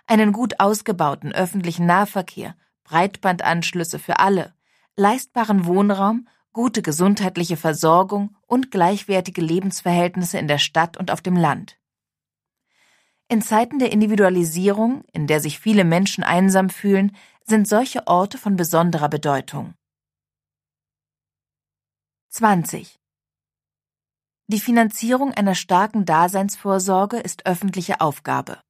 einen 0.07 0.33
gut 0.33 0.59
ausgebauten 0.59 1.33
öffentlichen 1.33 1.87
Nahverkehr, 1.87 2.57
Breitbandanschlüsse 2.83 4.01
für 4.01 4.19
alle, 4.19 4.53
leistbaren 4.97 5.65
Wohnraum, 5.65 6.27
gute 6.53 6.83
gesundheitliche 6.83 7.57
Versorgung 7.57 8.37
und 8.47 8.73
gleichwertige 8.73 9.41
Lebensverhältnisse 9.41 10.39
in 10.39 10.49
der 10.49 10.59
Stadt 10.59 10.97
und 10.97 11.13
auf 11.13 11.21
dem 11.21 11.37
Land. 11.37 11.79
In 13.29 13.41
Zeiten 13.41 13.79
der 13.79 13.91
Individualisierung, 13.91 15.05
in 15.13 15.27
der 15.27 15.41
sich 15.41 15.59
viele 15.59 15.85
Menschen 15.85 16.23
einsam 16.25 16.69
fühlen, 16.69 17.17
sind 17.45 17.67
solche 17.67 18.07
Orte 18.07 18.37
von 18.39 18.57
besonderer 18.57 19.09
Bedeutung. 19.09 19.75
20. 22.29 22.99
Die 24.49 24.61
Finanzierung 24.61 25.33
einer 25.33 25.55
starken 25.55 26.05
Daseinsvorsorge 26.05 27.19
ist 27.19 27.47
öffentliche 27.47 28.03
Aufgabe. 28.03 28.61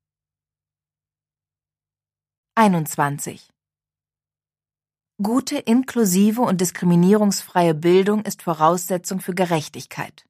21. 2.54 3.50
Gute, 5.20 5.58
inklusive 5.58 6.42
und 6.42 6.60
diskriminierungsfreie 6.60 7.74
Bildung 7.74 8.22
ist 8.24 8.42
Voraussetzung 8.42 9.20
für 9.20 9.34
Gerechtigkeit. 9.34 10.24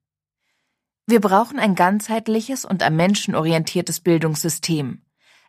Wir 1.06 1.20
brauchen 1.20 1.58
ein 1.58 1.74
ganzheitliches 1.74 2.64
und 2.64 2.82
am 2.82 2.96
Menschen 2.96 3.34
orientiertes 3.34 4.00
Bildungssystem, 4.00 5.02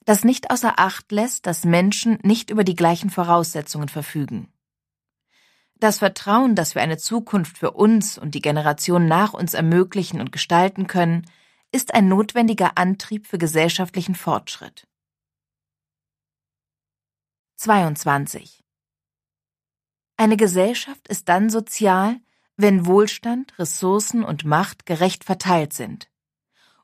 das 0.03 0.23
nicht 0.23 0.51
außer 0.51 0.73
Acht 0.77 1.11
lässt, 1.11 1.45
dass 1.47 1.63
Menschen 1.63 2.19
nicht 2.23 2.49
über 2.49 2.63
die 2.63 2.75
gleichen 2.75 3.09
Voraussetzungen 3.09 3.87
verfügen. 3.87 4.51
Das 5.77 5.99
Vertrauen, 5.99 6.55
dass 6.55 6.75
wir 6.75 6.81
eine 6.81 6.97
Zukunft 6.97 7.57
für 7.57 7.71
uns 7.71 8.17
und 8.17 8.35
die 8.35 8.41
Generation 8.41 9.07
nach 9.07 9.33
uns 9.33 9.53
ermöglichen 9.53 10.19
und 10.19 10.31
gestalten 10.31 10.87
können, 10.87 11.25
ist 11.71 11.93
ein 11.93 12.07
notwendiger 12.07 12.77
Antrieb 12.77 13.27
für 13.27 13.37
gesellschaftlichen 13.37 14.15
Fortschritt. 14.15 14.87
22. 17.57 18.63
Eine 20.17 20.37
Gesellschaft 20.37 21.07
ist 21.07 21.27
dann 21.27 21.49
sozial, 21.49 22.21
wenn 22.57 22.85
Wohlstand, 22.85 23.57
Ressourcen 23.59 24.23
und 24.23 24.45
Macht 24.45 24.85
gerecht 24.85 25.23
verteilt 25.23 25.73
sind. 25.73 26.09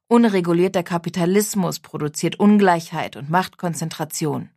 Unregulierter 0.07 0.84
Kapitalismus 0.84 1.79
produziert 1.79 2.39
Ungleichheit 2.39 3.15
und 3.15 3.29
Machtkonzentration. 3.29 4.49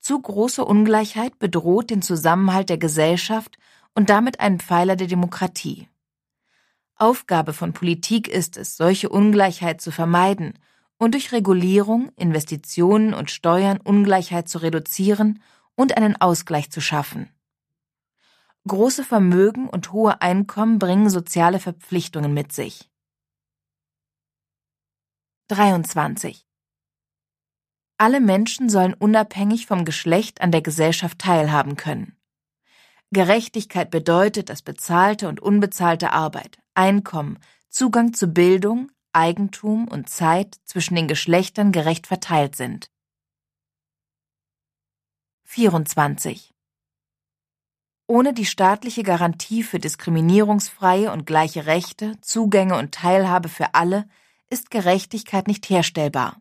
Zu 0.00 0.20
große 0.20 0.64
Ungleichheit 0.64 1.38
bedroht 1.38 1.90
den 1.90 2.02
Zusammenhalt 2.02 2.68
der 2.70 2.78
Gesellschaft 2.78 3.58
und 3.94 4.10
damit 4.10 4.40
einen 4.40 4.58
Pfeiler 4.58 4.96
der 4.96 5.06
Demokratie. 5.06 5.88
Aufgabe 6.96 7.52
von 7.52 7.72
Politik 7.72 8.28
ist 8.28 8.56
es, 8.56 8.76
solche 8.76 9.08
Ungleichheit 9.08 9.80
zu 9.80 9.90
vermeiden 9.90 10.58
und 10.98 11.14
durch 11.14 11.32
Regulierung, 11.32 12.10
Investitionen 12.16 13.14
und 13.14 13.30
Steuern 13.30 13.78
Ungleichheit 13.78 14.48
zu 14.48 14.58
reduzieren 14.58 15.42
und 15.76 15.96
einen 15.96 16.20
Ausgleich 16.20 16.70
zu 16.70 16.80
schaffen. 16.80 17.30
Große 18.68 19.04
Vermögen 19.04 19.68
und 19.68 19.92
hohe 19.92 20.20
Einkommen 20.20 20.78
bringen 20.78 21.08
soziale 21.08 21.58
Verpflichtungen 21.58 22.34
mit 22.34 22.52
sich. 22.52 22.90
23. 25.48 26.46
Alle 27.96 28.20
Menschen 28.20 28.68
sollen 28.68 28.94
unabhängig 28.94 29.66
vom 29.66 29.84
Geschlecht 29.84 30.42
an 30.42 30.52
der 30.52 30.60
Gesellschaft 30.60 31.18
teilhaben 31.18 31.76
können. 31.76 32.18
Gerechtigkeit 33.10 33.90
bedeutet, 33.90 34.50
dass 34.50 34.62
bezahlte 34.62 35.28
und 35.28 35.40
unbezahlte 35.40 36.12
Arbeit, 36.12 36.58
Einkommen, 36.74 37.38
Zugang 37.70 38.12
zu 38.12 38.28
Bildung, 38.28 38.92
Eigentum 39.12 39.88
und 39.88 40.08
Zeit 40.08 40.60
zwischen 40.64 40.94
den 40.94 41.08
Geschlechtern 41.08 41.72
gerecht 41.72 42.06
verteilt 42.06 42.56
sind. 42.56 42.90
24. 45.44 46.54
Ohne 48.10 48.32
die 48.34 48.44
staatliche 48.44 49.04
Garantie 49.04 49.62
für 49.62 49.78
diskriminierungsfreie 49.78 51.12
und 51.12 51.26
gleiche 51.26 51.66
Rechte, 51.66 52.20
Zugänge 52.22 52.76
und 52.76 52.90
Teilhabe 52.90 53.48
für 53.48 53.76
alle 53.76 54.04
ist 54.48 54.72
Gerechtigkeit 54.72 55.46
nicht 55.46 55.70
herstellbar. 55.70 56.40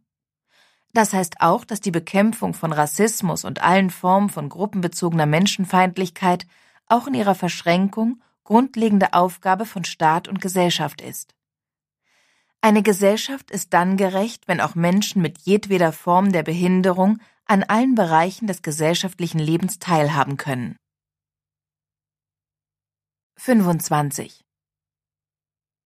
Das 0.94 1.14
heißt 1.14 1.42
auch, 1.42 1.66
dass 1.66 1.80
die 1.80 1.92
Bekämpfung 1.92 2.56
von 2.56 2.74
Rassismus 2.74 3.46
und 3.46 3.62
allen 3.62 3.92
Formen 3.92 4.32
von 4.32 4.50
gruppenbezogener 4.50 5.28
Menschenfeindlichkeit 5.28 6.48
auch 6.88 7.06
in 7.06 7.14
ihrer 7.14 7.36
Verschränkung 7.36 8.20
grundlegende 8.44 9.14
Aufgabe 9.14 9.68
von 9.68 9.84
Staat 9.84 10.28
und 10.28 10.42
Gesellschaft 10.42 11.02
ist. 11.02 11.36
Eine 12.62 12.82
Gesellschaft 12.82 13.52
ist 13.52 13.76
dann 13.76 13.96
gerecht, 13.96 14.48
wenn 14.48 14.60
auch 14.60 14.74
Menschen 14.74 15.22
mit 15.22 15.38
jedweder 15.42 15.92
Form 15.92 16.32
der 16.32 16.42
Behinderung 16.42 17.20
an 17.46 17.62
allen 17.62 17.94
Bereichen 17.94 18.48
des 18.48 18.64
gesellschaftlichen 18.64 19.38
Lebens 19.38 19.78
teilhaben 19.78 20.36
können. 20.36 20.76
25. 23.42 24.44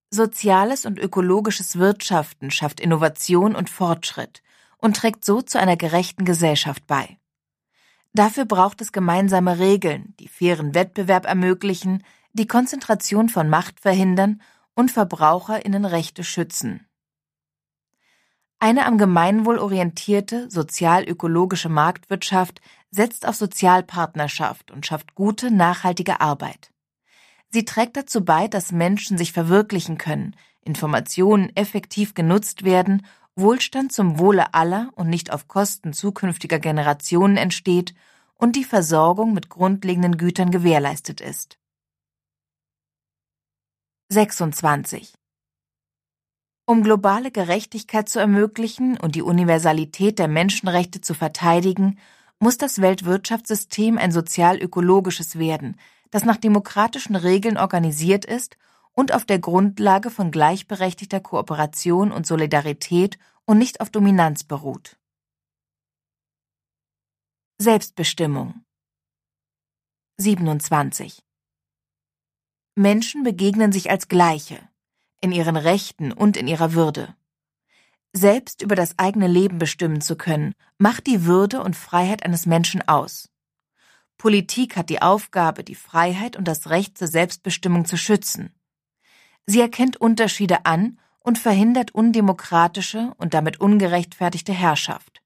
Soziales 0.10 0.88
und 0.88 0.98
ökologisches 0.98 1.78
Wirtschaften 1.78 2.50
schafft 2.50 2.80
Innovation 2.80 3.54
und 3.54 3.70
Fortschritt 3.70 4.42
und 4.80 4.98
trägt 4.98 5.24
so 5.24 5.40
zu 5.44 5.60
einer 5.60 5.78
gerechten 5.78 6.26
Gesellschaft 6.26 6.88
bei. 6.88 7.20
Dafür 8.12 8.46
braucht 8.46 8.82
es 8.82 8.92
gemeinsame 8.92 9.60
Regeln, 9.60 10.16
die 10.20 10.30
fairen 10.30 10.74
Wettbewerb 10.74 11.28
ermöglichen, 11.28 12.04
die 12.34 12.48
Konzentration 12.48 13.30
von 13.30 13.50
Macht 13.50 13.80
verhindern 13.80 14.42
und 14.74 14.90
Verbraucherinnenrechte 14.90 16.24
schützen. 16.24 16.88
Eine 18.58 18.88
am 18.88 18.98
Gemeinwohl 18.98 19.60
orientierte, 19.60 20.50
sozial-ökologische 20.50 21.70
Marktwirtschaft 21.70 22.62
setzt 22.90 23.28
auf 23.28 23.36
Sozialpartnerschaft 23.36 24.72
und 24.72 24.88
schafft 24.88 25.14
gute, 25.14 25.52
nachhaltige 25.52 26.20
Arbeit. 26.20 26.73
Sie 27.54 27.66
trägt 27.66 27.96
dazu 27.98 28.26
bei, 28.26 28.48
dass 28.48 28.72
Menschen 28.72 29.20
sich 29.20 29.32
verwirklichen 29.32 30.00
können, 30.00 30.36
Informationen 30.62 31.56
effektiv 31.56 32.16
genutzt 32.16 32.64
werden, 32.64 33.06
Wohlstand 33.36 33.94
zum 33.94 34.18
Wohle 34.18 34.56
aller 34.56 34.90
und 34.96 35.08
nicht 35.08 35.32
auf 35.32 35.48
Kosten 35.48 35.94
zukünftiger 35.94 36.58
Generationen 36.58 37.38
entsteht 37.38 37.94
und 38.34 38.56
die 38.56 38.64
Versorgung 38.64 39.34
mit 39.34 39.50
grundlegenden 39.50 40.18
Gütern 40.18 40.50
gewährleistet 40.50 41.22
ist. 41.22 41.60
26. 44.10 45.14
Um 46.66 46.82
globale 46.82 47.30
Gerechtigkeit 47.30 48.10
zu 48.10 48.18
ermöglichen 48.18 48.98
und 48.98 49.14
die 49.14 49.22
Universalität 49.22 50.18
der 50.18 50.28
Menschenrechte 50.28 51.02
zu 51.02 51.14
verteidigen, 51.14 52.00
muss 52.40 52.58
das 52.58 52.82
Weltwirtschaftssystem 52.82 54.00
ein 54.00 54.12
sozial-ökologisches 54.12 55.38
werden, 55.38 55.78
das 56.14 56.26
nach 56.26 56.38
demokratischen 56.38 57.16
Regeln 57.16 57.58
organisiert 57.58 58.24
ist 58.24 58.56
und 58.92 59.16
auf 59.16 59.26
der 59.26 59.40
Grundlage 59.40 60.12
von 60.12 60.30
gleichberechtigter 60.30 61.20
Kooperation 61.20 62.12
und 62.12 62.28
Solidarität 62.28 63.18
und 63.46 63.58
nicht 63.58 63.82
auf 63.82 63.90
Dominanz 63.90 64.44
beruht. 64.44 65.00
Selbstbestimmung 67.58 68.64
27 70.18 71.24
Menschen 72.76 73.24
begegnen 73.24 73.72
sich 73.72 73.90
als 73.90 74.08
Gleiche, 74.08 74.60
in 75.20 75.32
ihren 75.32 75.56
Rechten 75.58 76.12
und 76.12 76.38
in 76.38 76.48
ihrer 76.48 76.74
Würde. 76.74 77.16
Selbst 78.12 78.62
über 78.62 78.76
das 78.76 79.00
eigene 79.00 79.26
Leben 79.26 79.58
bestimmen 79.58 80.00
zu 80.00 80.16
können, 80.16 80.54
macht 80.78 81.08
die 81.08 81.26
Würde 81.26 81.64
und 81.64 81.76
Freiheit 81.76 82.24
eines 82.24 82.46
Menschen 82.46 82.88
aus. 82.88 83.33
Politik 84.24 84.78
hat 84.78 84.90
die 84.90 85.02
Aufgabe, 85.02 85.66
die 85.66 85.76
Freiheit 85.76 86.38
und 86.38 86.48
das 86.48 86.70
Recht 86.70 86.98
zur 86.98 87.10
Selbstbestimmung 87.10 87.84
zu 87.84 87.98
schützen. 87.98 88.56
Sie 89.46 89.60
erkennt 89.60 89.98
Unterschiede 89.98 90.66
an 90.66 90.98
und 91.20 91.38
verhindert 91.38 91.94
undemokratische 91.94 93.12
und 93.18 93.34
damit 93.34 93.60
ungerechtfertigte 93.60 94.54
Herrschaft. 94.54 95.22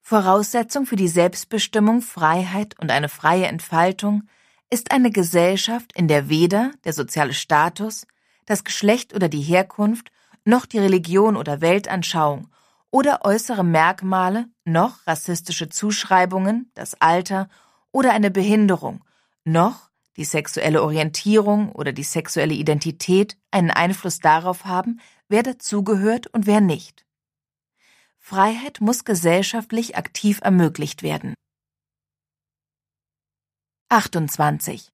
Voraussetzung 0.00 0.86
für 0.86 0.96
die 0.96 1.08
Selbstbestimmung, 1.08 2.00
Freiheit 2.00 2.74
und 2.80 2.90
eine 2.90 3.10
freie 3.10 3.48
Entfaltung 3.48 4.22
ist 4.70 4.92
eine 4.92 5.10
Gesellschaft, 5.10 5.92
in 5.94 6.08
der 6.08 6.30
weder 6.30 6.70
der 6.84 6.94
soziale 6.94 7.34
Status, 7.34 8.06
das 8.46 8.64
Geschlecht 8.64 9.14
oder 9.14 9.28
die 9.28 9.42
Herkunft, 9.42 10.10
noch 10.46 10.64
die 10.64 10.78
Religion 10.78 11.36
oder 11.36 11.60
Weltanschauung 11.60 12.48
oder 12.90 13.26
äußere 13.26 13.62
Merkmale 13.62 14.46
noch 14.64 15.06
rassistische 15.06 15.68
Zuschreibungen, 15.68 16.70
das 16.72 16.98
Alter 16.98 17.50
oder 17.92 18.12
eine 18.12 18.30
Behinderung, 18.30 19.04
noch 19.44 19.90
die 20.16 20.24
sexuelle 20.24 20.82
Orientierung 20.82 21.72
oder 21.72 21.92
die 21.92 22.02
sexuelle 22.02 22.54
Identität 22.54 23.36
einen 23.50 23.70
Einfluss 23.70 24.18
darauf 24.18 24.64
haben, 24.64 25.00
wer 25.28 25.42
dazugehört 25.42 26.26
und 26.26 26.46
wer 26.46 26.60
nicht. 26.60 27.06
Freiheit 28.18 28.80
muss 28.80 29.04
gesellschaftlich 29.04 29.96
aktiv 29.96 30.40
ermöglicht 30.42 31.02
werden. 31.02 31.34
28. 33.88 34.90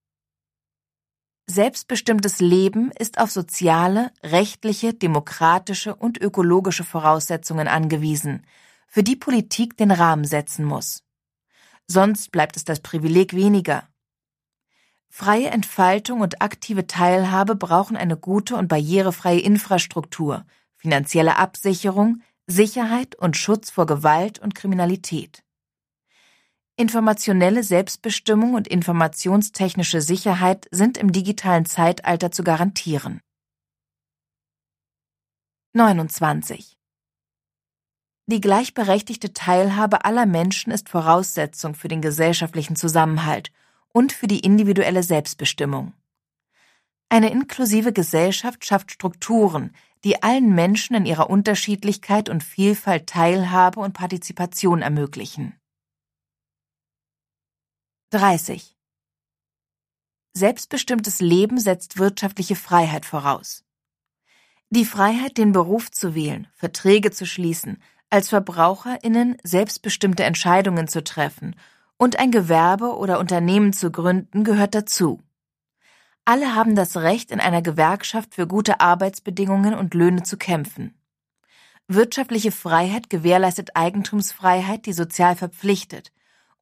Selbstbestimmtes 1.48 2.40
Leben 2.40 2.90
ist 2.92 3.18
auf 3.18 3.30
soziale, 3.30 4.10
rechtliche, 4.22 4.94
demokratische 4.94 5.94
und 5.94 6.18
ökologische 6.20 6.82
Voraussetzungen 6.84 7.68
angewiesen, 7.68 8.46
für 8.88 9.02
die 9.02 9.16
Politik 9.16 9.76
den 9.76 9.90
Rahmen 9.90 10.24
setzen 10.24 10.64
muss 10.64 11.05
sonst 11.86 12.32
bleibt 12.32 12.56
es 12.56 12.64
das 12.64 12.80
Privileg 12.80 13.34
weniger. 13.34 13.88
Freie 15.08 15.48
Entfaltung 15.48 16.20
und 16.20 16.42
aktive 16.42 16.86
Teilhabe 16.86 17.56
brauchen 17.56 17.96
eine 17.96 18.16
gute 18.16 18.56
und 18.56 18.68
barrierefreie 18.68 19.40
Infrastruktur, 19.40 20.44
finanzielle 20.76 21.36
Absicherung, 21.36 22.22
Sicherheit 22.46 23.16
und 23.16 23.36
Schutz 23.36 23.70
vor 23.70 23.86
Gewalt 23.86 24.38
und 24.38 24.54
Kriminalität. 24.54 25.42
Informationelle 26.76 27.62
Selbstbestimmung 27.62 28.54
und 28.54 28.68
informationstechnische 28.68 30.02
Sicherheit 30.02 30.68
sind 30.70 30.98
im 30.98 31.10
digitalen 31.10 31.64
Zeitalter 31.64 32.30
zu 32.30 32.44
garantieren. 32.44 33.20
29. 35.72 36.75
Die 38.28 38.40
gleichberechtigte 38.40 39.32
Teilhabe 39.32 40.04
aller 40.04 40.26
Menschen 40.26 40.72
ist 40.72 40.88
Voraussetzung 40.88 41.76
für 41.76 41.86
den 41.86 42.02
gesellschaftlichen 42.02 42.74
Zusammenhalt 42.74 43.52
und 43.92 44.12
für 44.12 44.26
die 44.26 44.40
individuelle 44.40 45.04
Selbstbestimmung. 45.04 45.92
Eine 47.08 47.30
inklusive 47.30 47.92
Gesellschaft 47.92 48.64
schafft 48.64 48.90
Strukturen, 48.90 49.72
die 50.02 50.24
allen 50.24 50.54
Menschen 50.56 50.96
in 50.96 51.06
ihrer 51.06 51.30
Unterschiedlichkeit 51.30 52.28
und 52.28 52.42
Vielfalt 52.42 53.06
Teilhabe 53.06 53.78
und 53.78 53.92
Partizipation 53.92 54.82
ermöglichen. 54.82 55.54
30. 58.10 58.76
Selbstbestimmtes 60.32 61.20
Leben 61.20 61.60
setzt 61.60 61.96
wirtschaftliche 61.96 62.56
Freiheit 62.56 63.06
voraus. 63.06 63.64
Die 64.70 64.84
Freiheit, 64.84 65.38
den 65.38 65.52
Beruf 65.52 65.92
zu 65.92 66.16
wählen, 66.16 66.48
Verträge 66.54 67.12
zu 67.12 67.24
schließen, 67.24 67.80
als 68.10 68.28
Verbraucherinnen 68.28 69.36
selbstbestimmte 69.42 70.24
Entscheidungen 70.24 70.88
zu 70.88 71.02
treffen 71.02 71.56
und 71.96 72.18
ein 72.18 72.30
Gewerbe 72.30 72.96
oder 72.96 73.18
Unternehmen 73.18 73.72
zu 73.72 73.90
gründen 73.90 74.44
gehört 74.44 74.74
dazu. 74.74 75.22
Alle 76.24 76.54
haben 76.54 76.74
das 76.74 76.96
Recht, 76.96 77.30
in 77.30 77.40
einer 77.40 77.62
Gewerkschaft 77.62 78.34
für 78.34 78.46
gute 78.46 78.80
Arbeitsbedingungen 78.80 79.74
und 79.74 79.94
Löhne 79.94 80.24
zu 80.24 80.36
kämpfen. 80.36 80.94
Wirtschaftliche 81.88 82.50
Freiheit 82.50 83.10
gewährleistet 83.10 83.76
Eigentumsfreiheit, 83.76 84.86
die 84.86 84.92
sozial 84.92 85.36
verpflichtet, 85.36 86.12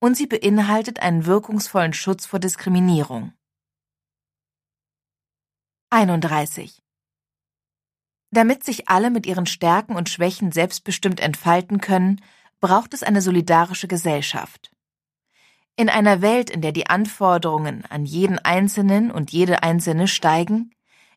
und 0.01 0.17
sie 0.19 0.27
beinhaltet 0.27 1.01
einen 1.01 1.25
wirkungsvollen 1.25 1.95
Schutz 1.95 2.27
vor 2.27 2.39
Diskriminierung. 2.39 3.33
31 5.89 6.84
damit 8.35 8.65
sich 8.65 8.89
alle 8.89 9.11
mit 9.11 9.27
ihren 9.27 9.47
Stärken 9.47 9.97
und 9.97 10.09
Schwächen 10.09 10.53
selbstbestimmt 10.53 11.21
entfalten 11.21 11.81
können, 11.81 12.21
braucht 12.61 12.95
es 12.95 13.03
eine 13.03 13.21
solidarische 13.21 13.89
Gesellschaft. 13.89 14.71
In 15.77 15.89
einer 15.89 16.23
Welt, 16.23 16.51
in 16.51 16.61
der 16.61 16.73
die 16.73 16.87
Anforderungen 16.87 17.85
an 17.89 18.05
jeden 18.05 18.39
Einzelnen 18.39 19.11
und 19.11 19.33
jede 19.33 19.63
Einzelne 19.63 20.07
steigen, 20.07 20.71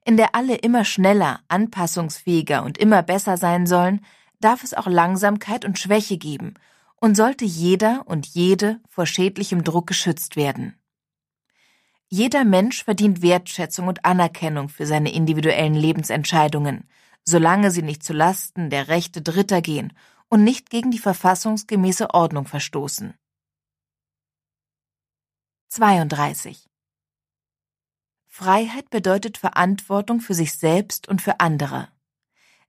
in 0.03 0.17
der 0.17 0.33
alle 0.35 0.55
immer 0.55 0.83
schneller, 0.83 1.41
anpassungsfähiger 1.47 2.63
und 2.63 2.77
immer 2.77 3.03
besser 3.03 3.37
sein 3.37 3.67
sollen, 3.67 4.03
darf 4.39 4.63
es 4.63 4.73
auch 4.73 4.87
Langsamkeit 4.87 5.65
und 5.65 5.77
Schwäche 5.77 6.17
geben 6.17 6.55
und 6.95 7.15
sollte 7.15 7.45
jeder 7.45 8.03
und 8.05 8.25
jede 8.25 8.79
vor 8.89 9.05
schädlichem 9.05 9.63
Druck 9.63 9.87
geschützt 9.87 10.35
werden. 10.35 10.79
Jeder 12.09 12.45
Mensch 12.45 12.83
verdient 12.83 13.21
Wertschätzung 13.21 13.87
und 13.87 14.05
Anerkennung 14.05 14.69
für 14.69 14.85
seine 14.85 15.13
individuellen 15.13 15.75
Lebensentscheidungen, 15.75 16.87
solange 17.27 17.71
sie 17.71 17.81
nicht 17.81 18.03
zu 18.03 18.13
Lasten 18.13 18.69
der 18.69 18.87
Rechte 18.87 19.21
Dritter 19.21 19.61
gehen 19.61 19.91
und 20.29 20.45
nicht 20.45 20.69
gegen 20.69 20.91
die 20.91 20.97
verfassungsgemäße 20.97 22.13
Ordnung 22.13 22.45
verstoßen. 22.45 23.15
32. 25.67 26.65
Freiheit 28.27 28.89
bedeutet 28.89 29.37
Verantwortung 29.37 30.21
für 30.21 30.33
sich 30.33 30.53
selbst 30.53 31.09
und 31.09 31.21
für 31.21 31.41
andere. 31.41 31.89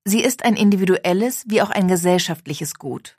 Sie 0.05 0.23
ist 0.23 0.45
ein 0.45 0.57
individuelles 0.57 1.45
wie 1.47 1.63
auch 1.63 1.71
ein 1.71 1.87
gesellschaftliches 1.87 2.75
Gut. 2.75 3.17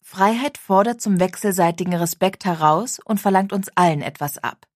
Freiheit 0.00 0.58
fordert 0.58 1.00
zum 1.00 1.20
wechselseitigen 1.20 1.94
Respekt 1.94 2.44
heraus 2.44 2.98
und 3.04 3.20
verlangt 3.20 3.52
uns 3.52 3.68
allen 3.76 4.02
etwas 4.02 4.38
ab. 4.38 4.66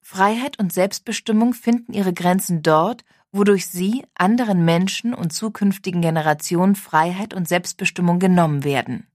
Freiheit 0.00 0.60
und 0.60 0.72
Selbstbestimmung 0.72 1.54
finden 1.54 1.92
ihre 1.92 2.12
Grenzen 2.12 2.62
dort, 2.62 3.04
wodurch 3.32 3.66
sie 3.66 4.06
anderen 4.14 4.64
Menschen 4.64 5.14
und 5.14 5.32
zukünftigen 5.32 6.00
Generationen 6.00 6.74
Freiheit 6.74 7.34
und 7.34 7.48
Selbstbestimmung 7.48 8.18
genommen 8.18 8.64
werden. 8.64 9.06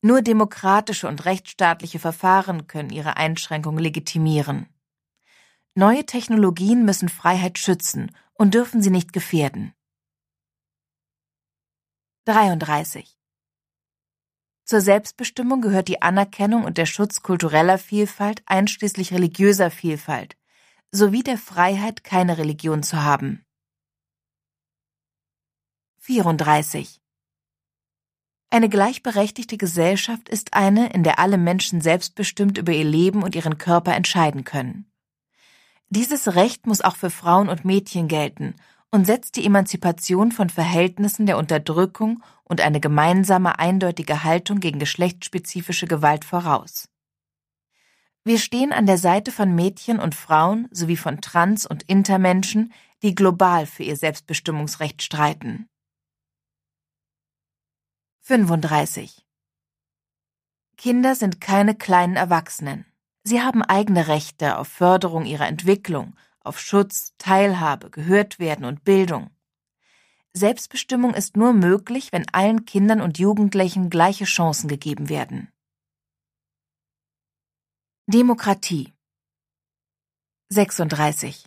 Nur 0.00 0.22
demokratische 0.22 1.08
und 1.08 1.24
rechtsstaatliche 1.24 1.98
Verfahren 1.98 2.66
können 2.66 2.90
ihre 2.90 3.16
Einschränkung 3.16 3.78
legitimieren. 3.78 4.68
Neue 5.74 6.06
Technologien 6.06 6.84
müssen 6.84 7.08
Freiheit 7.08 7.58
schützen 7.58 8.14
und 8.34 8.54
dürfen 8.54 8.82
sie 8.82 8.90
nicht 8.90 9.12
gefährden. 9.12 9.74
33. 12.26 13.16
Zur 14.64 14.80
Selbstbestimmung 14.82 15.62
gehört 15.62 15.88
die 15.88 16.02
Anerkennung 16.02 16.64
und 16.64 16.76
der 16.76 16.86
Schutz 16.86 17.22
kultureller 17.22 17.78
Vielfalt 17.78 18.42
einschließlich 18.44 19.12
religiöser 19.14 19.70
Vielfalt 19.70 20.36
sowie 20.90 21.22
der 21.22 21.38
Freiheit, 21.38 22.04
keine 22.04 22.38
Religion 22.38 22.82
zu 22.82 23.02
haben. 23.02 23.44
34. 25.98 27.00
Eine 28.50 28.70
gleichberechtigte 28.70 29.58
Gesellschaft 29.58 30.28
ist 30.30 30.54
eine, 30.54 30.90
in 30.94 31.02
der 31.02 31.18
alle 31.18 31.36
Menschen 31.36 31.82
selbstbestimmt 31.82 32.56
über 32.56 32.72
ihr 32.72 32.84
Leben 32.84 33.22
und 33.22 33.34
ihren 33.34 33.58
Körper 33.58 33.94
entscheiden 33.94 34.44
können. 34.44 34.90
Dieses 35.90 36.34
Recht 36.34 36.66
muss 36.66 36.80
auch 36.80 36.96
für 36.96 37.10
Frauen 37.10 37.50
und 37.50 37.66
Mädchen 37.66 38.08
gelten 38.08 38.54
und 38.90 39.04
setzt 39.04 39.36
die 39.36 39.44
Emanzipation 39.44 40.32
von 40.32 40.48
Verhältnissen 40.48 41.26
der 41.26 41.36
Unterdrückung 41.36 42.22
und 42.44 42.62
eine 42.62 42.80
gemeinsame 42.80 43.58
eindeutige 43.58 44.24
Haltung 44.24 44.60
gegen 44.60 44.78
geschlechtsspezifische 44.78 45.86
Gewalt 45.86 46.24
voraus. 46.24 46.88
Wir 48.24 48.38
stehen 48.38 48.72
an 48.72 48.86
der 48.86 48.98
Seite 48.98 49.32
von 49.32 49.54
Mädchen 49.54 49.98
und 49.98 50.14
Frauen 50.14 50.68
sowie 50.70 50.96
von 50.96 51.20
Trans- 51.20 51.66
und 51.66 51.84
Intermenschen, 51.84 52.72
die 53.02 53.14
global 53.14 53.66
für 53.66 53.84
ihr 53.84 53.96
Selbstbestimmungsrecht 53.96 55.02
streiten. 55.02 55.68
35. 58.22 59.24
Kinder 60.76 61.14
sind 61.14 61.40
keine 61.40 61.74
kleinen 61.74 62.16
Erwachsenen. 62.16 62.84
Sie 63.24 63.42
haben 63.42 63.62
eigene 63.62 64.08
Rechte 64.08 64.58
auf 64.58 64.68
Förderung 64.68 65.24
ihrer 65.24 65.48
Entwicklung, 65.48 66.14
auf 66.40 66.60
Schutz, 66.60 67.14
Teilhabe, 67.18 67.90
gehört 67.90 68.38
werden 68.38 68.64
und 68.64 68.84
Bildung. 68.84 69.30
Selbstbestimmung 70.32 71.14
ist 71.14 71.36
nur 71.36 71.52
möglich, 71.52 72.12
wenn 72.12 72.28
allen 72.32 72.64
Kindern 72.64 73.00
und 73.00 73.18
Jugendlichen 73.18 73.90
gleiche 73.90 74.24
Chancen 74.24 74.68
gegeben 74.68 75.08
werden. 75.08 75.50
Demokratie 78.10 78.94
36 80.48 81.44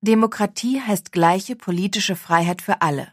Demokratie 0.00 0.80
heißt 0.80 1.12
gleiche 1.12 1.56
politische 1.56 2.16
Freiheit 2.16 2.62
für 2.62 2.80
alle. 2.80 3.12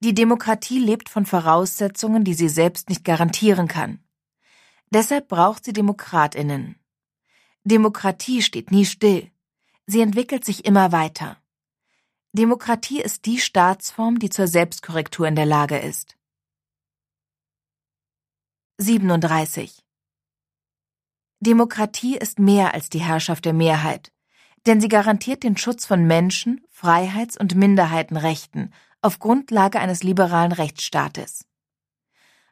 Die 0.00 0.14
Demokratie 0.14 0.78
lebt 0.78 1.10
von 1.10 1.26
Voraussetzungen, 1.26 2.24
die 2.24 2.32
sie 2.32 2.48
selbst 2.48 2.88
nicht 2.88 3.04
garantieren 3.04 3.68
kann. 3.68 4.02
Deshalb 4.88 5.28
braucht 5.28 5.66
sie 5.66 5.74
Demokratinnen. 5.74 6.76
Demokratie 7.64 8.40
steht 8.40 8.70
nie 8.70 8.86
still. 8.86 9.30
Sie 9.84 10.00
entwickelt 10.00 10.42
sich 10.42 10.64
immer 10.64 10.90
weiter. 10.90 11.36
Demokratie 12.32 13.02
ist 13.02 13.26
die 13.26 13.38
Staatsform, 13.38 14.18
die 14.18 14.30
zur 14.30 14.46
Selbstkorrektur 14.48 15.28
in 15.28 15.36
der 15.36 15.44
Lage 15.44 15.76
ist. 15.76 16.16
37. 18.78 19.81
Demokratie 21.42 22.16
ist 22.16 22.38
mehr 22.38 22.72
als 22.72 22.88
die 22.88 23.00
Herrschaft 23.00 23.44
der 23.44 23.52
Mehrheit, 23.52 24.12
denn 24.66 24.80
sie 24.80 24.86
garantiert 24.86 25.42
den 25.42 25.56
Schutz 25.56 25.84
von 25.84 26.06
Menschen, 26.06 26.64
Freiheits- 26.70 27.36
und 27.36 27.56
Minderheitenrechten 27.56 28.72
auf 29.00 29.18
Grundlage 29.18 29.80
eines 29.80 30.04
liberalen 30.04 30.52
Rechtsstaates. 30.52 31.44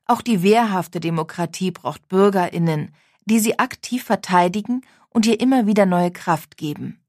Auch 0.07 0.23
die 0.23 0.43
wehrhafte 0.43 0.99
Demokratie 0.99 1.71
braucht 1.71 2.09
Bürgerinnen, 2.09 2.93
die 3.27 3.39
sie 3.39 3.61
aktiv 3.61 4.03
verteidigen 4.03 4.81
und 5.09 5.25
ihr 5.25 5.39
immer 5.39 5.69
wieder 5.69 5.87
neue 5.87 6.11
Kraft 6.11 6.57
geben. 6.57 7.01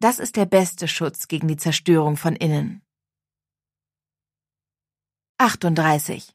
Das 0.00 0.18
ist 0.18 0.36
der 0.36 0.46
beste 0.46 0.88
Schutz 0.88 1.28
gegen 1.28 1.46
die 1.46 1.58
Zerstörung 1.58 2.16
von 2.16 2.34
innen. 2.34 2.80
38. 5.36 6.34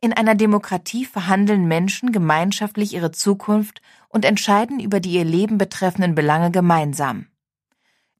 In 0.00 0.12
einer 0.12 0.36
Demokratie 0.36 1.04
verhandeln 1.04 1.66
Menschen 1.66 2.12
gemeinschaftlich 2.12 2.94
ihre 2.94 3.10
Zukunft 3.10 3.82
und 4.08 4.24
entscheiden 4.24 4.78
über 4.78 5.00
die 5.00 5.12
ihr 5.12 5.24
Leben 5.24 5.58
betreffenden 5.58 6.14
Belange 6.14 6.52
gemeinsam. 6.52 7.26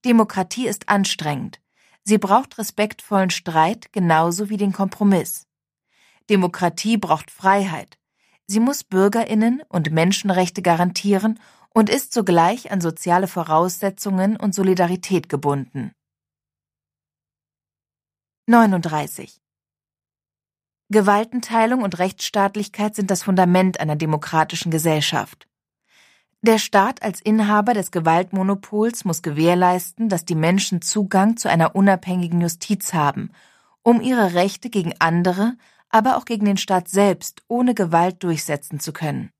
Demokratie 0.04 0.66
ist 0.66 0.88
anstrengend. 0.88 1.60
Sie 2.02 2.18
braucht 2.18 2.58
respektvollen 2.58 3.30
Streit 3.30 3.92
genauso 3.92 4.48
wie 4.48 4.56
den 4.56 4.72
Kompromiss. 4.72 5.46
Demokratie 6.30 6.96
braucht 6.96 7.30
Freiheit. 7.30 7.96
Sie 8.46 8.60
muss 8.60 8.82
Bürgerinnen 8.82 9.62
und 9.68 9.92
Menschenrechte 9.92 10.62
garantieren 10.62 11.38
und 11.70 11.90
ist 11.90 12.12
zugleich 12.12 12.72
an 12.72 12.80
soziale 12.80 13.28
Voraussetzungen 13.28 14.36
und 14.36 14.54
Solidarität 14.54 15.28
gebunden. 15.28 15.92
39. 18.46 19.38
Gewaltenteilung 20.90 21.82
und 21.82 21.98
Rechtsstaatlichkeit 21.98 22.94
sind 22.94 23.10
das 23.10 23.22
Fundament 23.22 23.78
einer 23.78 23.96
demokratischen 23.96 24.70
Gesellschaft. 24.70 25.46
Der 26.40 26.58
Staat 26.58 27.02
als 27.02 27.20
Inhaber 27.20 27.74
des 27.74 27.90
Gewaltmonopols 27.90 29.04
muss 29.04 29.22
gewährleisten, 29.22 30.08
dass 30.08 30.24
die 30.24 30.34
Menschen 30.34 30.80
Zugang 30.80 31.36
zu 31.36 31.50
einer 31.50 31.74
unabhängigen 31.74 32.40
Justiz 32.40 32.94
haben, 32.94 33.32
um 33.82 34.00
ihre 34.00 34.34
Rechte 34.34 34.70
gegen 34.70 34.94
andere, 34.98 35.56
aber 35.90 36.16
auch 36.16 36.24
gegen 36.24 36.46
den 36.46 36.56
Staat 36.56 36.88
selbst 36.88 37.42
ohne 37.48 37.74
Gewalt 37.74 38.22
durchsetzen 38.22 38.80
zu 38.80 38.92
können. 38.92 39.30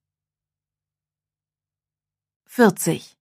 40. 2.47 3.17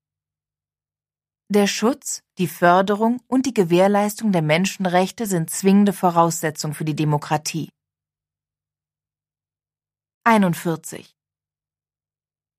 Der 1.50 1.68
Schutz, 1.68 2.24
die 2.40 2.48
Förderung 2.48 3.22
und 3.28 3.46
die 3.46 3.54
Gewährleistung 3.54 4.34
der 4.34 4.42
Menschenrechte 4.42 5.28
sind 5.28 5.50
zwingende 5.50 5.94
Voraussetzung 5.94 6.74
für 6.74 6.84
die 6.84 6.96
Demokratie. 6.96 7.70
41. 10.28 11.16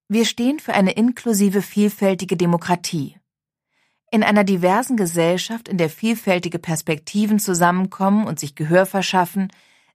Wir 0.07 0.25
stehen 0.25 0.57
für 0.57 0.73
eine 0.73 0.93
inklusive, 0.93 1.61
vielfältige 1.61 2.35
Demokratie. 2.35 3.15
In 4.09 4.23
einer 4.23 4.43
diversen 4.43 4.97
Gesellschaft, 4.97 5.69
in 5.69 5.77
der 5.77 5.91
vielfältige 5.91 6.57
Perspektiven 6.57 7.37
zusammenkommen 7.37 8.25
und 8.25 8.39
sich 8.39 8.55
Gehör 8.55 8.87
verschaffen, 8.87 9.49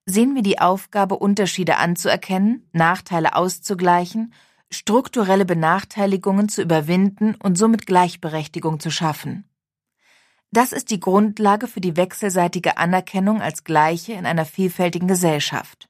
sehen 0.07 0.37
wir 0.37 0.43
die 0.43 0.61
Aufgabe, 0.61 1.17
Unterschiede 1.17 1.79
anzuerkennen, 1.79 2.69
Nachteile 2.71 3.35
auszugleichen 3.35 4.33
strukturelle 4.71 5.45
Benachteiligungen 5.45 6.49
zu 6.49 6.63
überwinden 6.63 7.35
und 7.43 7.59
somit 7.59 7.87
Gleichberechtigung 7.87 8.79
zu 8.79 8.93
schaffen. 8.93 9.49
Das 10.53 10.71
ist 10.71 10.91
die 10.91 11.01
Grundlage 11.01 11.67
für 11.67 11.81
die 11.81 11.97
wechselseitige 11.97 12.77
Anerkennung 12.77 13.43
als 13.43 13.65
Gleiche 13.65 14.13
in 14.13 14.27
einer 14.27 14.45
vielfältigen 14.45 15.09
Gesellschaft. 15.09 15.89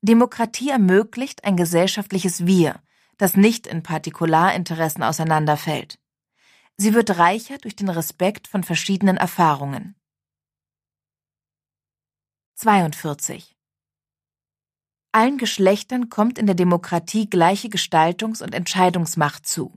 Demokratie 0.00 0.70
ermöglicht 0.70 1.44
ein 1.44 1.56
gesellschaftliches 1.56 2.46
Wir, 2.46 2.80
das 3.16 3.36
nicht 3.36 3.66
in 3.66 3.82
Partikularinteressen 3.82 5.02
auseinanderfällt. 5.02 5.98
Sie 6.76 6.94
wird 6.94 7.18
reicher 7.18 7.58
durch 7.58 7.74
den 7.74 7.88
Respekt 7.88 8.46
von 8.46 8.62
verschiedenen 8.62 9.16
Erfahrungen. 9.16 9.96
42. 12.54 13.56
Allen 15.10 15.38
Geschlechtern 15.38 16.10
kommt 16.10 16.38
in 16.38 16.46
der 16.46 16.54
Demokratie 16.54 17.28
gleiche 17.28 17.68
Gestaltungs- 17.68 18.42
und 18.42 18.54
Entscheidungsmacht 18.54 19.46
zu. 19.46 19.76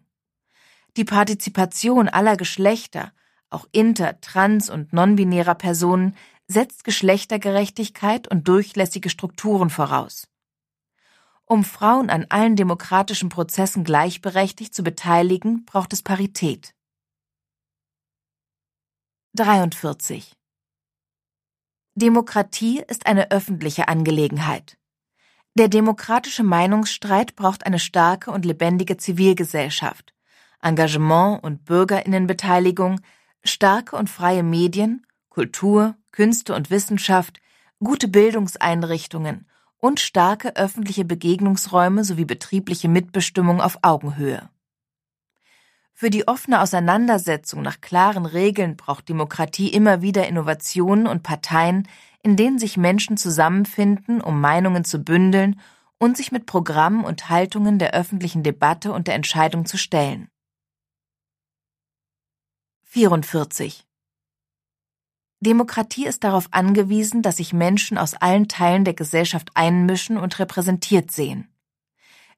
Die 0.97 1.05
Partizipation 1.05 2.10
aller 2.10 2.38
Geschlechter, 2.38 3.13
auch 3.49 3.65
inter-, 3.71 4.19
trans- 4.21 4.69
und 4.69 4.93
nonbinärer 4.93 5.55
Personen, 5.55 6.15
setzt 6.51 6.83
Geschlechtergerechtigkeit 6.83 8.27
und 8.27 8.47
durchlässige 8.47 9.09
Strukturen 9.09 9.69
voraus. 9.69 10.27
Um 11.45 11.63
Frauen 11.63 12.09
an 12.09 12.25
allen 12.29 12.55
demokratischen 12.55 13.29
Prozessen 13.29 13.83
gleichberechtigt 13.83 14.73
zu 14.73 14.83
beteiligen, 14.83 15.65
braucht 15.65 15.91
es 15.93 16.01
Parität. 16.01 16.73
43. 19.33 20.33
Demokratie 21.95 22.81
ist 22.87 23.05
eine 23.05 23.31
öffentliche 23.31 23.87
Angelegenheit. 23.87 24.77
Der 25.55 25.67
demokratische 25.67 26.43
Meinungsstreit 26.43 27.35
braucht 27.35 27.65
eine 27.65 27.79
starke 27.79 28.31
und 28.31 28.45
lebendige 28.45 28.95
Zivilgesellschaft, 28.95 30.13
Engagement 30.61 31.43
und 31.43 31.65
Bürgerinnenbeteiligung, 31.65 33.01
starke 33.43 33.97
und 33.97 34.09
freie 34.09 34.43
Medien, 34.43 35.05
Kultur, 35.29 35.97
Künste 36.12 36.54
und 36.56 36.69
Wissenschaft, 36.69 37.39
gute 37.80 38.08
Bildungseinrichtungen 38.08 39.47
und 39.78 40.00
starke 40.00 40.56
öffentliche 40.56 41.06
Begegnungsräume 41.06 42.04
sowie 42.04 42.26
betriebliche 42.26 42.88
Mitbestimmung 42.88 43.62
auf 43.62 43.80
Augenhöhe. 43.82 44.50
Für 45.93 46.10
die 46.10 46.28
offene 46.28 46.62
Auseinandersetzung 46.62 47.62
nach 47.62 47.80
klaren 47.80 48.26
Regeln 48.26 48.76
braucht 48.76 49.10
Demokratie 49.10 49.69
immer 49.69 50.02
wieder 50.02 50.28
Innovationen 50.28 51.06
und 51.06 51.21
Parteien, 51.21 51.88
in 52.24 52.36
denen 52.36 52.60
sich 52.60 52.78
Menschen 52.78 53.17
zusammenfinden, 53.17 54.21
um 54.21 54.41
Meinungen 54.41 54.84
zu 54.84 55.04
bündeln 55.04 55.60
und 56.00 56.17
sich 56.17 56.32
mit 56.32 56.45
Programmen 56.47 57.04
und 57.04 57.30
Haltungen 57.30 57.78
der 57.78 57.93
öffentlichen 57.93 58.41
Debatte 58.41 58.91
und 58.93 59.08
der 59.08 59.15
Entscheidung 59.15 59.65
zu 59.65 59.78
stellen. 59.78 60.30
44. 62.86 63.86
Demokratie 65.43 66.06
ist 66.06 66.23
darauf 66.23 66.49
angewiesen, 66.51 67.23
dass 67.23 67.38
sich 67.38 67.51
Menschen 67.51 67.97
aus 67.97 68.13
allen 68.13 68.47
Teilen 68.47 68.86
der 68.86 68.93
Gesellschaft 68.93 69.49
einmischen 69.56 70.17
und 70.17 70.38
repräsentiert 70.38 71.12
sehen. 71.12 71.47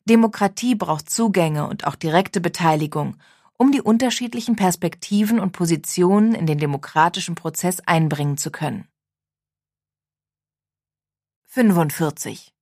Demokratie 0.05 0.75
braucht 0.75 1.09
Zugänge 1.09 1.67
und 1.67 1.85
auch 1.85 1.95
direkte 1.95 2.39
Beteiligung, 2.39 3.17
um 3.57 3.73
die 3.73 3.81
unterschiedlichen 3.81 4.55
Perspektiven 4.55 5.41
und 5.41 5.51
Positionen 5.51 6.33
in 6.33 6.45
den 6.45 6.57
demokratischen 6.57 7.35
Prozess 7.35 7.81
einbringen 7.81 8.37
zu 8.37 8.51
können. 8.51 8.87
45. 11.47 12.53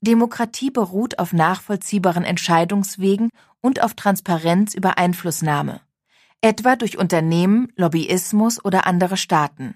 Demokratie 0.00 0.70
beruht 0.70 1.18
auf 1.20 1.32
nachvollziehbaren 1.32 2.24
Entscheidungswegen 2.24 3.30
und 3.60 3.82
auf 3.82 3.94
Transparenz 3.94 4.74
über 4.74 4.98
Einflussnahme, 4.98 5.80
etwa 6.42 6.76
durch 6.76 6.96
Unternehmen, 6.98 7.72
Lobbyismus 7.76 8.64
oder 8.64 8.86
andere 8.86 9.16
Staaten. 9.16 9.74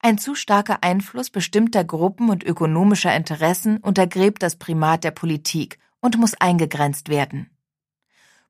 Ein 0.00 0.18
zu 0.18 0.34
starker 0.34 0.82
Einfluss 0.82 1.30
bestimmter 1.30 1.84
Gruppen 1.84 2.30
und 2.30 2.42
ökonomischer 2.42 3.14
Interessen 3.14 3.76
untergräbt 3.78 4.42
das 4.42 4.56
Primat 4.56 5.04
der 5.04 5.10
Politik 5.10 5.78
und 6.00 6.18
muss 6.18 6.34
eingegrenzt 6.34 7.08
werden. 7.10 7.50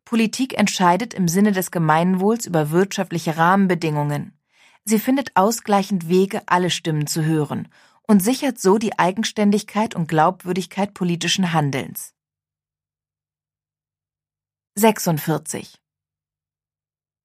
Politik 0.05 0.59
entscheidet 0.59 1.13
im 1.13 1.29
Sinne 1.29 1.53
des 1.53 1.71
Gemeinwohls 1.71 2.47
über 2.47 2.71
wirtschaftliche 2.71 3.37
Rahmenbedingungen. 3.37 4.39
Sie 4.85 4.99
findet 4.99 5.33
ausgleichend 5.35 6.09
Wege, 6.09 6.43
alle 6.47 6.71
Stimmen 6.71 7.07
zu 7.07 7.25
hören 7.25 7.69
und 8.09 8.23
sichert 8.23 8.59
so 8.59 8.79
die 8.79 8.99
Eigenständigkeit 8.99 9.95
und 9.95 10.09
Glaubwürdigkeit 10.09 10.95
politischen 10.95 11.53
Handelns. 11.53 12.15
46. 14.77 15.80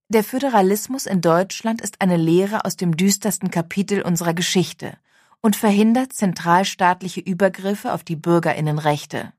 Der 0.07 0.23
Föderalismus 0.23 1.07
in 1.07 1.21
Deutschland 1.21 1.81
ist 1.81 1.99
eine 1.99 2.17
Lehre 2.17 2.63
aus 2.63 2.75
dem 2.75 2.95
düstersten 2.95 3.49
Kapitel 3.49 4.03
unserer 4.03 4.35
Geschichte 4.35 4.97
und 5.41 5.55
verhindert 5.55 6.13
zentralstaatliche 6.13 7.21
Übergriffe 7.21 7.91
auf 7.91 8.03
die 8.03 8.15
Bürgerinnenrechte. 8.15 9.33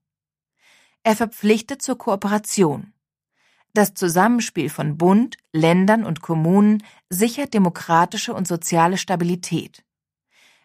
Er 1.05 1.15
verpflichtet 1.15 1.83
zur 1.83 1.99
Kooperation. 1.99 2.93
Das 3.75 3.95
Zusammenspiel 3.95 4.69
von 4.69 4.99
Bund, 4.99 5.37
Ländern 5.53 6.05
und 6.05 6.21
Kommunen 6.21 6.83
sichert 7.11 7.55
demokratische 7.55 8.35
und 8.35 8.49
soziale 8.49 8.99
Stabilität. 8.99 9.85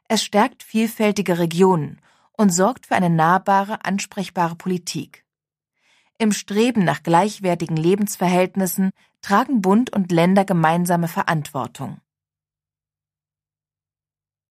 Es 0.08 0.24
stärkt 0.24 0.64
vielfältige 0.64 1.38
Regionen 1.38 2.02
und 2.32 2.50
sorgt 2.50 2.88
für 2.88 2.96
eine 2.96 3.12
nahbare, 3.12 3.86
ansprechbare 3.86 4.56
Politik. 4.56 5.26
Im 6.22 6.34
Streben 6.34 6.84
nach 6.84 7.02
gleichwertigen 7.02 7.76
Lebensverhältnissen 7.76 8.92
tragen 9.24 9.60
Bund 9.60 9.92
und 9.92 10.12
Länder 10.12 10.46
gemeinsame 10.46 11.08
Verantwortung. 11.08 12.00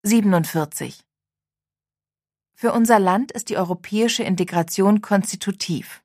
47. 0.03 1.05
Für 2.55 2.73
unser 2.73 2.99
Land 2.99 3.31
ist 3.31 3.51
die 3.51 3.57
europäische 3.57 4.25
Integration 4.25 5.01
konstitutiv. 5.01 6.03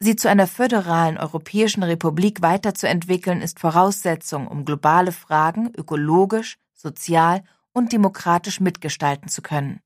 Sie 0.00 0.16
zu 0.16 0.28
einer 0.28 0.46
föderalen 0.46 1.16
europäischen 1.16 1.82
Republik 1.82 2.42
weiterzuentwickeln, 2.42 3.40
ist 3.40 3.60
Voraussetzung, 3.60 4.46
um 4.46 4.66
globale 4.66 5.12
Fragen 5.12 5.72
ökologisch, 5.74 6.58
sozial 6.74 7.42
und 7.72 7.90
demokratisch 7.92 8.60
mitgestalten 8.60 9.30
zu 9.30 9.40
können. 9.40 9.80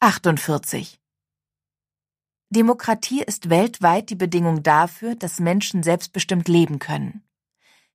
48. 0.00 1.01
Demokratie 2.52 3.22
ist 3.22 3.48
weltweit 3.48 4.10
die 4.10 4.14
Bedingung 4.14 4.62
dafür, 4.62 5.14
dass 5.14 5.40
Menschen 5.40 5.82
selbstbestimmt 5.82 6.48
leben 6.48 6.78
können. 6.78 7.22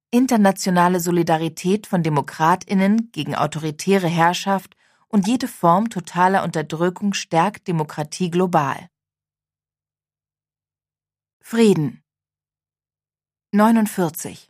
Internationale 0.09 0.99
Solidarität 0.99 1.85
von 1.85 2.01
Demokratinnen 2.01 3.11
gegen 3.11 3.35
autoritäre 3.35 4.07
Herrschaft 4.07 4.75
und 5.09 5.27
jede 5.27 5.47
Form 5.47 5.91
totaler 5.91 6.43
Unterdrückung 6.43 7.13
stärkt 7.13 7.67
Demokratie 7.67 8.31
global. 8.31 8.89
Frieden 11.39 12.03
49 13.51 14.49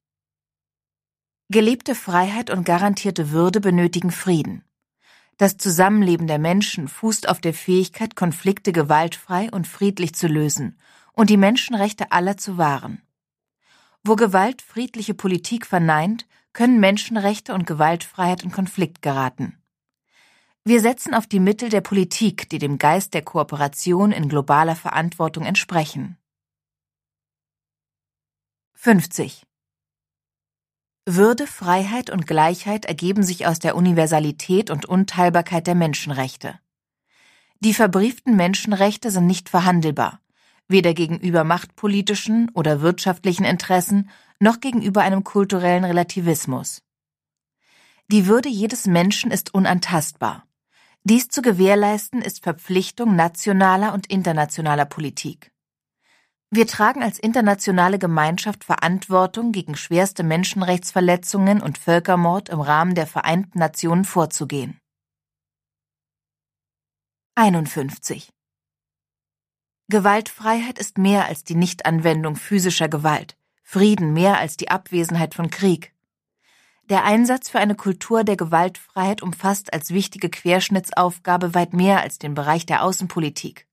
Gelebte 1.50 1.96
Freiheit 1.96 2.50
und 2.50 2.64
garantierte 2.64 3.32
Würde 3.32 3.60
benötigen 3.60 4.12
Frieden. 4.12 4.64
Das 5.38 5.58
Zusammenleben 5.58 6.26
der 6.26 6.40
Menschen 6.40 6.88
fußt 6.88 7.30
auf 7.30 7.40
der 7.40 7.54
Fähigkeit, 7.54 8.16
Konflikte 8.16 8.72
gewaltfrei 8.72 9.50
und 9.52 9.68
friedlich 9.68 10.16
zu 10.16 10.28
lösen 10.28 10.80
und 11.14 11.30
die 11.30 11.38
Menschenrechte 11.38 12.12
aller 12.12 12.38
zu 12.38 12.58
wahren. 12.58 13.04
Wo 14.04 14.16
Gewalt 14.16 14.62
friedliche 14.62 15.14
Politik 15.14 15.66
verneint, 15.66 16.28
können 16.54 16.80
Menschenrechte 16.80 17.54
und 17.54 17.68
Gewaltfreiheit 17.68 18.44
in 18.44 18.52
Konflikt 18.52 19.04
geraten. 19.04 19.62
Wir 20.64 20.82
setzen 20.82 21.14
auf 21.14 21.28
die 21.28 21.40
Mittel 21.40 21.70
der 21.70 21.82
Politik, 21.82 22.50
die 22.50 22.58
dem 22.58 22.78
Geist 22.78 23.14
der 23.14 23.22
Kooperation 23.22 24.12
in 24.12 24.28
globaler 24.28 24.76
Verantwortung 24.76 25.46
entsprechen. 25.46 26.18
50. 28.74 29.47
Würde, 31.10 31.48
Freiheit 31.48 32.10
und 32.10 32.28
Gleichheit 32.28 32.84
ergeben 32.84 33.24
sich 33.24 33.48
aus 33.48 33.60
der 33.60 33.78
Universalität 33.78 34.70
und 34.70 34.86
Unteilbarkeit 34.86 35.66
der 35.66 35.74
Menschenrechte. 35.74 36.60
Die 37.62 37.74
verbrieften 37.74 38.36
Menschenrechte 38.36 39.10
sind 39.10 39.26
nicht 39.26 39.48
verhandelbar, 39.48 40.20
weder 40.68 40.94
gegenüber 40.94 41.46
machtpolitischen 41.46 42.52
oder 42.54 42.82
wirtschaftlichen 42.82 43.46
Interessen 43.46 44.10
noch 44.42 44.60
gegenüber 44.60 45.02
einem 45.02 45.24
kulturellen 45.24 45.86
Relativismus. 45.86 46.84
Die 48.10 48.28
Würde 48.28 48.50
jedes 48.50 48.86
Menschen 48.86 49.32
ist 49.32 49.54
unantastbar. 49.54 50.46
Dies 51.06 51.30
zu 51.30 51.42
gewährleisten 51.42 52.22
ist 52.22 52.44
Verpflichtung 52.44 53.16
nationaler 53.16 53.94
und 53.94 54.08
internationaler 54.08 54.84
Politik. 54.84 55.54
Wir 56.50 56.66
tragen 56.66 57.04
als 57.04 57.20
internationale 57.20 58.00
Gemeinschaft 58.00 58.64
Verantwortung, 58.64 59.52
gegen 59.52 59.76
schwerste 59.76 60.24
Menschenrechtsverletzungen 60.24 61.62
und 61.62 61.78
Völkermord 61.78 62.48
im 62.48 62.62
Rahmen 62.62 62.96
der 62.96 63.06
Vereinten 63.06 63.60
Nationen 63.60 64.06
vorzugehen. 64.06 64.80
51. 67.36 68.30
Gewaltfreiheit 69.90 70.80
ist 70.80 70.98
mehr 70.98 71.26
als 71.26 71.44
die 71.44 71.56
Nichtanwendung 71.56 72.38
physischer 72.38 72.88
Gewalt, 72.88 73.38
Frieden 73.62 74.14
mehr 74.14 74.40
als 74.40 74.56
die 74.56 74.72
Abwesenheit 74.72 75.36
von 75.36 75.50
Krieg. 75.50 75.94
Der 76.90 77.04
Einsatz 77.04 77.50
für 77.50 77.60
eine 77.60 77.76
Kultur 77.76 78.24
der 78.24 78.38
Gewaltfreiheit 78.38 79.22
umfasst 79.22 79.74
als 79.74 79.92
wichtige 79.92 80.30
Querschnittsaufgabe 80.30 81.54
weit 81.54 81.74
mehr 81.74 82.00
als 82.00 82.18
den 82.20 82.34
Bereich 82.34 82.66
der 82.66 82.84
Außenpolitik. 82.84 83.68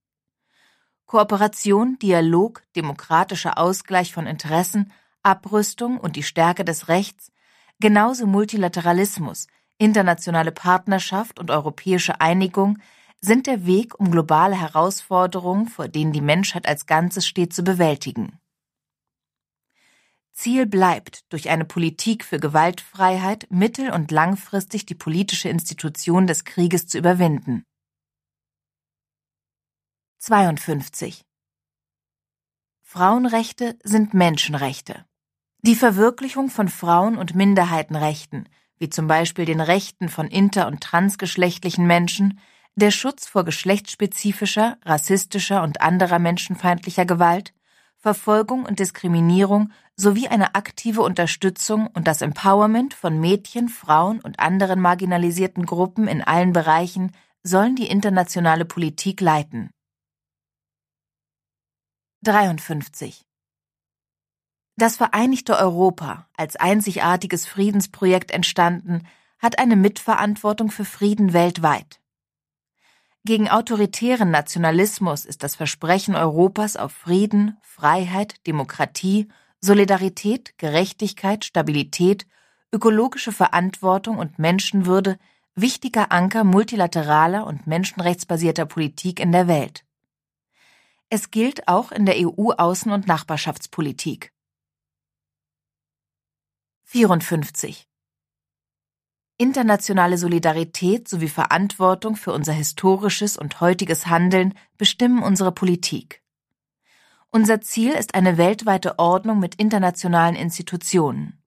Kooperation, 1.06 1.98
Dialog, 2.00 2.62
demokratischer 2.76 3.58
Ausgleich 3.58 4.12
von 4.12 4.26
Interessen, 4.26 4.92
Abrüstung 5.22 5.98
und 5.98 6.16
die 6.16 6.22
Stärke 6.22 6.64
des 6.64 6.88
Rechts, 6.88 7.30
genauso 7.78 8.26
Multilateralismus, 8.26 9.46
internationale 9.78 10.52
Partnerschaft 10.52 11.38
und 11.38 11.50
europäische 11.50 12.20
Einigung 12.20 12.78
sind 13.20 13.46
der 13.46 13.66
Weg, 13.66 13.98
um 13.98 14.10
globale 14.10 14.58
Herausforderungen, 14.58 15.66
vor 15.66 15.88
denen 15.88 16.12
die 16.12 16.20
Menschheit 16.20 16.68
als 16.68 16.86
Ganzes 16.86 17.26
steht, 17.26 17.54
zu 17.54 17.62
bewältigen. 17.62 18.38
Ziel 20.32 20.66
bleibt, 20.66 21.24
durch 21.32 21.48
eine 21.48 21.64
Politik 21.64 22.24
für 22.24 22.38
Gewaltfreiheit 22.38 23.46
mittel- 23.50 23.92
und 23.92 24.10
langfristig 24.10 24.84
die 24.84 24.96
politische 24.96 25.48
Institution 25.48 26.26
des 26.26 26.44
Krieges 26.44 26.86
zu 26.86 26.98
überwinden. 26.98 27.64
52. 30.26 31.22
Frauenrechte 32.80 33.76
sind 33.84 34.14
Menschenrechte. 34.14 35.04
Die 35.60 35.74
Verwirklichung 35.74 36.48
von 36.48 36.70
Frauen- 36.70 37.18
und 37.18 37.34
Minderheitenrechten, 37.34 38.48
wie 38.78 38.88
zum 38.88 39.06
Beispiel 39.06 39.44
den 39.44 39.60
Rechten 39.60 40.08
von 40.08 40.28
inter- 40.28 40.66
und 40.66 40.80
transgeschlechtlichen 40.80 41.86
Menschen, 41.86 42.40
der 42.74 42.90
Schutz 42.90 43.26
vor 43.26 43.44
geschlechtsspezifischer, 43.44 44.78
rassistischer 44.86 45.62
und 45.62 45.82
anderer 45.82 46.18
menschenfeindlicher 46.18 47.04
Gewalt, 47.04 47.52
Verfolgung 47.98 48.64
und 48.64 48.78
Diskriminierung 48.78 49.72
sowie 49.94 50.28
eine 50.28 50.54
aktive 50.54 51.02
Unterstützung 51.02 51.86
und 51.88 52.08
das 52.08 52.22
Empowerment 52.22 52.94
von 52.94 53.20
Mädchen, 53.20 53.68
Frauen 53.68 54.20
und 54.20 54.40
anderen 54.40 54.80
marginalisierten 54.80 55.66
Gruppen 55.66 56.08
in 56.08 56.22
allen 56.22 56.54
Bereichen 56.54 57.12
sollen 57.42 57.76
die 57.76 57.90
internationale 57.90 58.64
Politik 58.64 59.20
leiten. 59.20 59.68
53. 62.24 63.26
Das 64.76 64.96
Vereinigte 64.96 65.56
Europa, 65.56 66.26
als 66.36 66.56
einzigartiges 66.56 67.46
Friedensprojekt 67.46 68.30
entstanden, 68.30 69.06
hat 69.38 69.58
eine 69.58 69.76
Mitverantwortung 69.76 70.70
für 70.70 70.84
Frieden 70.84 71.32
weltweit. 71.32 72.00
Gegen 73.24 73.48
autoritären 73.48 74.30
Nationalismus 74.30 75.24
ist 75.24 75.42
das 75.42 75.54
Versprechen 75.54 76.16
Europas 76.16 76.76
auf 76.76 76.92
Frieden, 76.92 77.56
Freiheit, 77.62 78.46
Demokratie, 78.46 79.28
Solidarität, 79.60 80.58
Gerechtigkeit, 80.58 81.44
Stabilität, 81.44 82.26
ökologische 82.72 83.32
Verantwortung 83.32 84.18
und 84.18 84.38
Menschenwürde 84.38 85.18
wichtiger 85.54 86.10
Anker 86.10 86.42
multilateraler 86.42 87.46
und 87.46 87.66
menschenrechtsbasierter 87.66 88.66
Politik 88.66 89.20
in 89.20 89.30
der 89.30 89.46
Welt. 89.46 89.84
Es 91.16 91.30
gilt 91.30 91.68
auch 91.68 91.92
in 91.92 92.06
der 92.06 92.16
EU-Außen- 92.16 92.92
und 92.92 93.06
Nachbarschaftspolitik. 93.06 94.32
54. 96.82 97.86
Internationale 99.38 100.18
Solidarität 100.18 101.06
sowie 101.06 101.28
Verantwortung 101.28 102.16
für 102.16 102.32
unser 102.32 102.52
historisches 102.52 103.36
und 103.36 103.60
heutiges 103.60 104.08
Handeln 104.08 104.54
bestimmen 104.76 105.22
unsere 105.22 105.52
Politik. 105.52 106.20
Unser 107.30 107.60
Ziel 107.60 107.92
ist 107.92 108.16
eine 108.16 108.36
weltweite 108.36 108.98
Ordnung 108.98 109.38
mit 109.38 109.54
internationalen 109.54 110.34
Institutionen. 110.34 111.40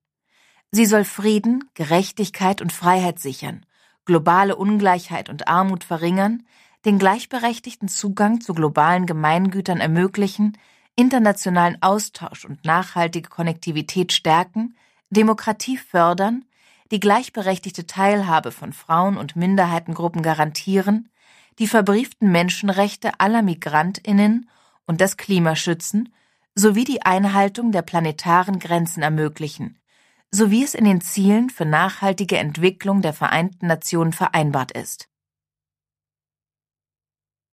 Sie 0.71 0.85
soll 0.85 1.03
Frieden, 1.03 1.69
Gerechtigkeit 1.73 2.61
und 2.61 2.71
Freiheit 2.71 3.19
sichern, 3.19 3.65
globale 4.05 4.55
Ungleichheit 4.55 5.27
und 5.27 5.49
Armut 5.49 5.83
verringern, 5.83 6.47
den 6.87 6.99
gleichberechtigten 6.99 7.89
Zugang 7.89 8.39
zu 8.39 8.53
globalen 8.53 9.05
Gemeingütern 9.05 9.81
ermöglichen, 9.81 10.57
internationalen 10.95 11.77
Austausch 11.81 12.45
und 12.45 12.63
nachhaltige 12.63 13.27
Konnektivität 13.27 14.13
stärken, 14.13 14.77
Demokratie 15.09 15.75
fördern, 15.75 16.45
die 16.91 17.01
gleichberechtigte 17.01 17.87
Teilhabe 17.87 18.53
von 18.53 18.71
Frauen 18.71 19.17
und 19.17 19.35
Minderheitengruppen 19.35 20.21
garantieren, 20.21 21.09
die 21.59 21.67
verbrieften 21.67 22.31
Menschenrechte 22.31 23.19
aller 23.19 23.41
Migrantinnen 23.41 24.49
und 24.85 25.01
das 25.01 25.17
Klima 25.17 25.57
schützen, 25.57 26.13
sowie 26.55 26.85
die 26.85 27.01
Einhaltung 27.01 27.73
der 27.73 27.81
planetaren 27.81 28.59
Grenzen 28.59 29.03
ermöglichen, 29.03 29.77
so 30.31 30.51
wie 30.51 30.63
es 30.63 30.73
in 30.73 30.85
den 30.85 31.01
Zielen 31.01 31.49
für 31.49 31.65
nachhaltige 31.65 32.37
Entwicklung 32.37 33.01
der 33.01 33.13
Vereinten 33.13 33.67
Nationen 33.67 34.13
vereinbart 34.13 34.71
ist 34.71 35.09